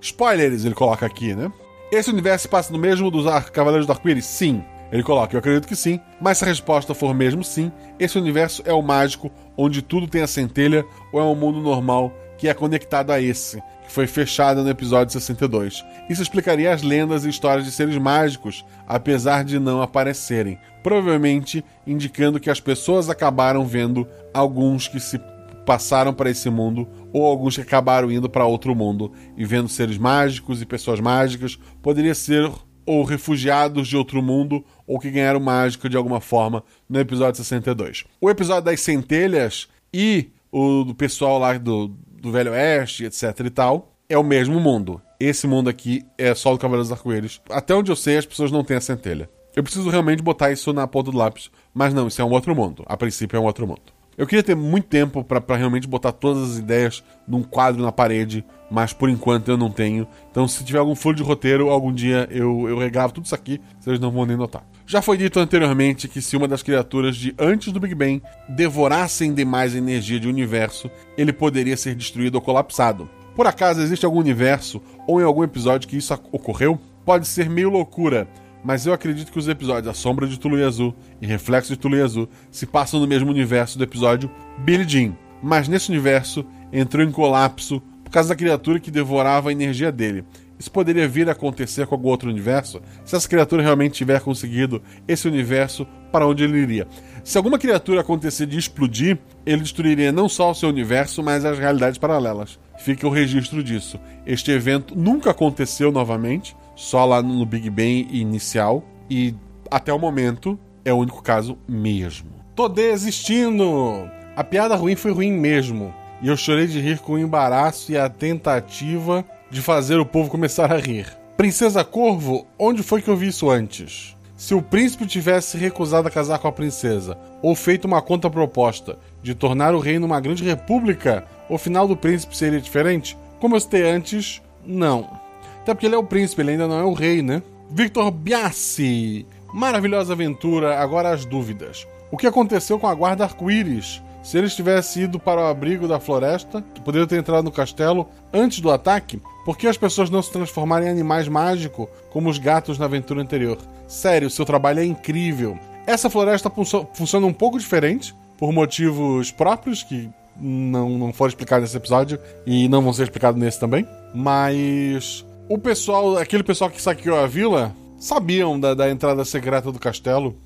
Spoilers, 0.01 0.65
ele 0.65 0.75
coloca 0.75 1.05
aqui, 1.05 1.35
né? 1.35 1.53
Esse 1.91 2.11
universo 2.11 2.49
passa 2.49 2.73
no 2.73 2.79
mesmo 2.79 3.11
dos 3.11 3.27
Cavaleiros 3.51 3.87
do 3.87 3.93
Arco-Íris? 3.93 4.25
Sim. 4.25 4.65
Ele 4.93 5.03
coloca: 5.03 5.35
Eu 5.35 5.39
acredito 5.39 5.69
que 5.69 5.77
sim, 5.77 6.01
mas 6.21 6.39
se 6.39 6.45
a 6.45 6.49
resposta 6.49 6.95
for 6.95 7.15
mesmo 7.15 7.45
sim, 7.45 7.71
esse 7.99 8.19
universo 8.19 8.63
é 8.65 8.73
o 8.73 8.83
mágico 8.83 9.31
onde 9.57 9.83
tudo 9.83 10.09
tem 10.09 10.23
a 10.23 10.27
centelha 10.27 10.85
ou 11.13 11.21
é 11.21 11.25
um 11.25 11.35
mundo 11.35 11.61
normal 11.61 12.13
que 12.39 12.49
é 12.49 12.55
conectado 12.55 13.11
a 13.11 13.21
esse, 13.21 13.63
que 13.85 13.93
foi 13.93 14.07
fechado 14.07 14.63
no 14.63 14.71
episódio 14.71 15.13
62. 15.13 15.85
Isso 16.09 16.23
explicaria 16.23 16.73
as 16.73 16.83
lendas 16.83 17.25
e 17.25 17.29
histórias 17.29 17.67
de 17.67 17.71
seres 17.71 17.99
mágicos, 17.99 18.65
apesar 18.89 19.45
de 19.45 19.59
não 19.59 19.83
aparecerem, 19.83 20.59
provavelmente 20.83 21.63
indicando 21.87 22.41
que 22.41 22.49
as 22.49 22.59
pessoas 22.59 23.11
acabaram 23.11 23.67
vendo 23.67 24.09
alguns 24.33 24.89
que 24.89 24.99
se 24.99 25.21
passaram 25.67 26.15
para 26.15 26.31
esse 26.31 26.49
mundo 26.49 26.89
ou 27.13 27.27
alguns 27.27 27.57
que 27.57 27.63
acabaram 27.63 28.11
indo 28.11 28.29
para 28.29 28.47
outro 28.47 28.75
mundo 28.75 29.13
e 29.37 29.45
vendo 29.45 29.69
seres 29.69 29.99
mágicos 29.99 30.63
e 30.63 30.67
pessoas 30.67 30.99
mágicas. 30.99 31.59
Poderia 31.83 32.15
ser 32.15 32.51
ou 32.91 33.05
refugiados 33.05 33.87
de 33.87 33.97
outro 33.97 34.21
mundo 34.21 34.65
ou 34.85 34.99
que 34.99 35.13
ganharam 35.13 35.39
mágica 35.39 35.89
de 35.89 35.97
alguma 35.97 36.21
forma 36.21 36.65
no 36.89 36.99
episódio 36.99 37.37
62. 37.37 38.03
O 38.21 38.29
episódio 38.29 38.65
das 38.65 38.81
centelhas 38.81 39.69
e 39.95 40.31
o 40.51 40.83
do 40.83 40.93
pessoal 40.93 41.39
lá 41.39 41.57
do, 41.57 41.87
do 42.21 42.33
Velho 42.33 42.51
Oeste, 42.51 43.05
etc 43.05 43.47
e 43.47 43.51
tal, 43.51 43.95
é 44.09 44.19
o 44.19 44.25
mesmo 44.25 44.59
mundo. 44.59 45.01
Esse 45.21 45.47
mundo 45.47 45.71
aqui 45.71 46.05
é 46.19 46.35
só 46.35 46.51
do 46.51 46.59
Cavaleiros 46.59 46.89
dos 46.89 46.99
Arco-Íris. 46.99 47.41
Até 47.49 47.77
onde 47.77 47.93
eu 47.93 47.97
sei, 47.97 48.17
as 48.17 48.27
pessoas 48.27 48.51
não 48.51 48.65
têm 48.65 48.79
a 48.79 48.81
centelha. 48.81 49.31
Eu 49.55 49.63
preciso 49.63 49.89
realmente 49.89 50.21
botar 50.21 50.51
isso 50.51 50.73
na 50.73 50.85
ponta 50.89 51.13
do 51.13 51.17
lápis. 51.17 51.49
Mas 51.73 51.95
não, 51.95 52.09
isso 52.09 52.21
é 52.21 52.25
um 52.25 52.31
outro 52.31 52.57
mundo. 52.57 52.83
A 52.87 52.97
princípio 52.97 53.37
é 53.37 53.41
um 53.41 53.45
outro 53.45 53.69
mundo. 53.69 53.83
Eu 54.21 54.27
queria 54.27 54.43
ter 54.43 54.55
muito 54.55 54.87
tempo 54.87 55.25
para 55.25 55.57
realmente 55.57 55.89
botar 55.89 56.13
todas 56.13 56.51
as 56.51 56.59
ideias 56.59 57.03
num 57.27 57.43
quadro 57.43 57.81
na 57.81 57.91
parede, 57.91 58.45
mas 58.71 58.93
por 58.93 59.09
enquanto 59.09 59.49
eu 59.49 59.57
não 59.57 59.71
tenho. 59.71 60.07
Então, 60.31 60.47
se 60.47 60.63
tiver 60.63 60.79
algum 60.79 60.95
furo 60.95 61.17
de 61.17 61.23
roteiro, 61.23 61.71
algum 61.71 61.91
dia 61.91 62.29
eu, 62.31 62.69
eu 62.69 62.77
regravo 62.77 63.15
tudo 63.15 63.25
isso 63.25 63.35
aqui, 63.35 63.59
vocês 63.79 63.99
não 63.99 64.11
vão 64.11 64.27
nem 64.27 64.37
notar. 64.37 64.63
Já 64.87 65.01
foi 65.01 65.17
dito 65.17 65.41
anteriormente 65.41 66.07
que 66.07 66.21
se 66.21 66.37
uma 66.37 66.47
das 66.47 66.63
criaturas 66.63 67.17
de 67.17 67.35
antes 67.39 67.73
do 67.73 67.81
Big 67.81 67.95
Bang 67.95 68.23
devorassem 68.47 69.33
demais 69.33 69.75
energia 69.75 70.21
de 70.21 70.29
universo, 70.29 70.91
ele 71.17 71.33
poderia 71.33 71.75
ser 71.79 71.95
destruído 71.95 72.35
ou 72.35 72.43
colapsado. 72.43 73.09
Por 73.35 73.47
acaso 73.47 73.81
existe 73.81 74.05
algum 74.05 74.19
universo 74.19 74.83
ou 75.09 75.19
em 75.19 75.25
algum 75.25 75.43
episódio 75.43 75.89
que 75.89 75.97
isso 75.97 76.13
ocorreu? 76.31 76.79
Pode 77.07 77.27
ser 77.27 77.49
meio 77.49 77.71
loucura, 77.71 78.29
mas 78.63 78.87
eu 78.87 78.93
acredito 78.93 79.33
que 79.33 79.39
os 79.39 79.49
episódios 79.49 79.89
A 79.89 79.95
Sombra 79.95 80.27
de 80.27 80.39
Tulu 80.39 80.65
Azul 80.65 80.95
e 81.21 81.27
Reflexo 81.27 81.73
de 81.73 81.79
Tulu 81.79 82.03
Azul 82.03 82.29
se 82.51 82.67
passam 82.67 83.01
no 83.01 83.07
mesmo 83.07 83.31
universo 83.31 83.79
do 83.79 83.85
episódio 83.85 84.31
Billy 84.59 84.89
Jean. 84.89 85.17
Mas 85.43 85.69
nesse 85.69 85.91
universo 85.91 86.45
entrou 86.73 87.05
em 87.05 87.11
colapso 87.11 87.83
por 88.05 88.11
causa 88.11 88.31
da 88.31 88.37
criatura 88.37 88.81
que 88.81 88.91
devorava 88.91 89.49
a 89.49 89.53
energia 89.53 89.91
dele. 89.91 90.25
Isso 90.59 90.71
poderia 90.71 91.09
vir 91.09 91.27
a 91.27 91.33
acontecer 91.33 91.87
com 91.87 91.95
algum 91.95 92.09
outro 92.09 92.29
universo 92.29 92.83
se 93.03 93.17
essa 93.17 93.27
criatura 93.27 93.63
realmente 93.63 93.95
tiver 93.95 94.21
conseguido 94.21 94.83
esse 95.09 95.27
universo 95.27 95.87
para 96.13 96.27
onde 96.27 96.45
ele 96.45 96.59
iria. 96.59 96.87
Se 97.25 97.39
alguma 97.39 97.59
criatura 97.59 98.03
acontecer 98.03 98.45
de 98.45 98.59
explodir, 98.59 99.19
ele 99.47 99.63
destruiria 99.63 100.13
não 100.13 100.29
só 100.29 100.51
o 100.51 100.55
seu 100.55 100.69
universo, 100.69 101.23
mas 101.23 101.47
as 101.47 101.59
realidades 101.59 101.99
paralelas. 101.99 102.59
Fica 102.79 103.07
o 103.07 103.11
registro 103.11 103.63
disso. 103.63 103.99
Este 104.27 104.51
evento 104.51 104.95
nunca 104.95 105.31
aconteceu 105.31 105.91
novamente, 105.91 106.55
só 106.81 107.05
lá 107.05 107.23
no 107.23 107.45
Big 107.45 107.69
Bang 107.69 108.09
inicial, 108.11 108.83
e 109.09 109.35
até 109.71 109.93
o 109.93 109.99
momento 109.99 110.59
é 110.83 110.91
o 110.91 110.97
único 110.97 111.23
caso 111.23 111.59
mesmo. 111.69 112.31
Tô 112.57 112.71
desistindo! 112.71 114.11
A 114.35 114.43
piada 114.43 114.75
ruim 114.77 114.97
foi 114.97 115.13
ruim 115.13 115.31
mesmo, 115.31 115.93
e 116.23 116.29
eu 116.29 116.37
chorei 116.39 116.67
de 116.67 116.81
rir 116.81 116.99
com 116.99 117.13
o 117.13 117.19
embaraço 117.19 117.93
e 117.93 117.99
a 117.99 118.09
tentativa 118.09 119.23
de 119.51 119.61
fazer 119.61 120.01
o 120.01 120.07
povo 120.07 120.31
começar 120.31 120.73
a 120.73 120.79
rir. 120.79 121.07
Princesa 121.37 121.85
Corvo, 121.85 122.47
onde 122.59 122.83
foi 122.83 123.03
que 123.03 123.09
eu 123.09 123.17
vi 123.17 123.29
isso 123.29 123.51
antes? 123.51 124.17
Se 124.35 124.55
o 124.55 124.63
príncipe 124.63 125.07
tivesse 125.07 125.59
recusado 125.59 126.09
a 126.09 126.11
casar 126.11 126.39
com 126.39 126.49
a 126.49 126.53
princesa, 126.53 127.19
ou 127.43 127.55
feito 127.55 127.85
uma 127.85 128.01
contraproposta 128.01 128.99
de 129.23 129.35
tornar 129.35 129.75
o 129.75 129.81
reino 129.81 130.07
uma 130.07 130.19
grande 130.19 130.45
república, 130.45 131.27
o 131.47 131.59
final 131.59 131.87
do 131.87 131.95
príncipe 131.95 132.35
seria 132.35 132.59
diferente? 132.59 133.19
Como 133.39 133.55
eu 133.55 133.61
citei 133.61 133.83
antes, 133.83 134.41
não. 134.65 135.30
Até 135.63 135.75
porque 135.75 135.87
ele 135.87 135.95
é 135.95 135.99
o 135.99 136.05
príncipe, 136.05 136.43
ele 136.43 136.53
ainda 136.53 136.69
não 136.69 136.79
é 136.79 136.85
o 136.85 136.93
rei, 136.93 137.23
né? 137.23 137.43
Victor 137.71 138.11
Biassi. 138.11 139.27
Maravilhosa 139.53 140.13
aventura, 140.13 140.79
agora 140.79 141.11
as 141.11 141.25
dúvidas. 141.25 141.87
O 142.11 142.17
que 142.17 142.27
aconteceu 142.27 142.79
com 142.79 142.87
a 142.87 142.95
guarda 142.95 143.25
arco-íris? 143.25 144.03
Se 144.23 144.37
eles 144.37 144.55
tivessem 144.55 145.05
ido 145.05 145.19
para 145.19 145.41
o 145.41 145.47
abrigo 145.47 145.89
da 145.89 145.99
floresta, 145.99 146.63
poderiam 146.85 147.07
ter 147.07 147.17
entrado 147.17 147.45
no 147.45 147.51
castelo 147.51 148.09
antes 148.33 148.61
do 148.61 148.71
ataque, 148.71 149.21
por 149.45 149.57
que 149.57 149.67
as 149.67 149.79
pessoas 149.79 150.11
não 150.11 150.23
se 150.23 150.31
transformaram 150.31 150.87
em 150.87 150.91
animais 150.91 151.27
mágicos 151.27 151.89
como 152.11 152.29
os 152.29 152.39
gatos 152.39 152.79
na 152.79 152.85
aventura 152.85 153.23
anterior? 153.23 153.59
Sério, 153.89 154.29
seu 154.29 154.45
trabalho 154.45 154.81
é 154.81 154.85
incrível. 154.85 155.59
Essa 155.87 156.11
floresta 156.11 156.53
funciona 156.93 157.27
um 157.27 157.33
pouco 157.33 157.59
diferente, 157.59 158.15
por 158.37 158.53
motivos 158.53 159.31
próprios, 159.31 159.83
que 159.83 160.11
não, 160.37 160.91
não 160.91 161.13
foram 161.13 161.29
explicados 161.31 161.65
nesse 161.65 161.77
episódio 161.77 162.19
e 162.47 162.69
não 162.69 162.83
vão 162.83 162.93
ser 162.93 163.05
explicados 163.05 163.41
nesse 163.41 163.59
também. 163.59 163.87
Mas 164.15 165.25
o 165.51 165.59
pessoal, 165.59 166.17
aquele 166.17 166.45
pessoal 166.45 166.71
que 166.71 166.81
saqueou 166.81 167.19
a 167.19 167.27
vila, 167.27 167.75
sabiam 167.99 168.59
da, 168.59 168.73
da 168.73 168.89
entrada 168.89 169.25
secreta 169.25 169.73
do 169.73 169.81
castelo. 169.81 170.37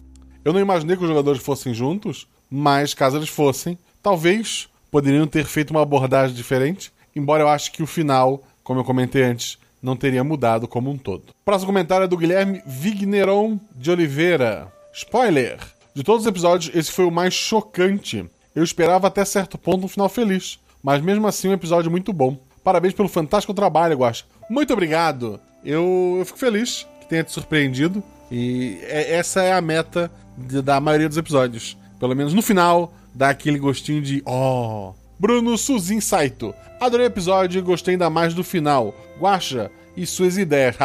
Eu 0.42 0.50
não 0.50 0.60
imaginei 0.60 0.96
que 0.96 1.02
os 1.02 1.08
jogadores 1.08 1.42
fossem 1.42 1.74
juntos, 1.74 2.26
mas 2.50 2.94
caso 2.94 3.18
eles 3.18 3.28
fossem, 3.28 3.78
talvez 4.02 4.66
poderiam 4.90 5.26
ter 5.26 5.44
feito 5.44 5.72
uma 5.72 5.82
abordagem 5.82 6.34
diferente, 6.34 6.90
embora 7.14 7.42
eu 7.42 7.48
acho 7.50 7.70
que 7.70 7.82
o 7.82 7.86
final, 7.86 8.42
como 8.62 8.80
eu 8.80 8.84
comentei 8.84 9.24
antes, 9.24 9.58
não 9.82 9.94
teria 9.94 10.24
mudado 10.24 10.66
como 10.66 10.90
um 10.90 10.96
todo. 10.96 11.34
Próximo 11.44 11.66
comentário 11.66 12.04
é 12.04 12.08
do 12.08 12.16
Guilherme 12.16 12.62
Vigneron 12.64 13.60
de 13.76 13.90
Oliveira. 13.90 14.72
Spoiler! 14.94 15.58
De 15.94 16.02
todos 16.02 16.22
os 16.22 16.28
episódios, 16.28 16.74
esse 16.74 16.90
foi 16.90 17.04
o 17.04 17.10
mais 17.10 17.34
chocante. 17.34 18.24
Eu 18.54 18.64
esperava 18.64 19.08
até 19.08 19.22
certo 19.22 19.58
ponto 19.58 19.84
um 19.84 19.88
final 19.88 20.08
feliz, 20.08 20.58
mas 20.82 21.02
mesmo 21.02 21.26
assim 21.26 21.48
um 21.48 21.52
episódio 21.52 21.90
muito 21.90 22.10
bom. 22.10 22.38
Parabéns 22.64 22.94
pelo 22.94 23.08
fantástico 23.10 23.52
trabalho, 23.52 23.98
Guacha. 23.98 24.24
Muito 24.48 24.72
obrigado! 24.72 25.40
Eu, 25.64 26.16
eu 26.18 26.24
fico 26.24 26.38
feliz 26.38 26.87
que 27.00 27.09
tenha 27.09 27.24
te 27.24 27.33
surpreendido. 27.33 28.02
E 28.30 28.78
é, 28.83 29.16
essa 29.16 29.42
é 29.42 29.52
a 29.52 29.61
meta 29.61 30.11
de, 30.37 30.61
da 30.61 30.80
maioria 30.80 31.09
dos 31.09 31.18
episódios. 31.18 31.76
Pelo 31.98 32.14
menos 32.14 32.35
no 32.35 32.42
final, 32.42 32.92
dá 33.14 33.30
aquele 33.30 33.59
gostinho 33.59 34.02
de. 34.02 34.22
Oh. 34.26 34.92
Bruno 35.18 35.57
Suzin 35.57 36.00
Saito. 36.00 36.54
Adorei 36.80 37.07
o 37.07 37.09
episódio 37.09 37.59
e 37.59 37.62
gostei 37.62 37.94
ainda 37.94 38.11
mais 38.11 38.35
do 38.35 38.44
final. 38.44 38.94
Guacha 39.18 39.70
e 39.96 40.04
suas 40.04 40.37
ideias. 40.37 40.76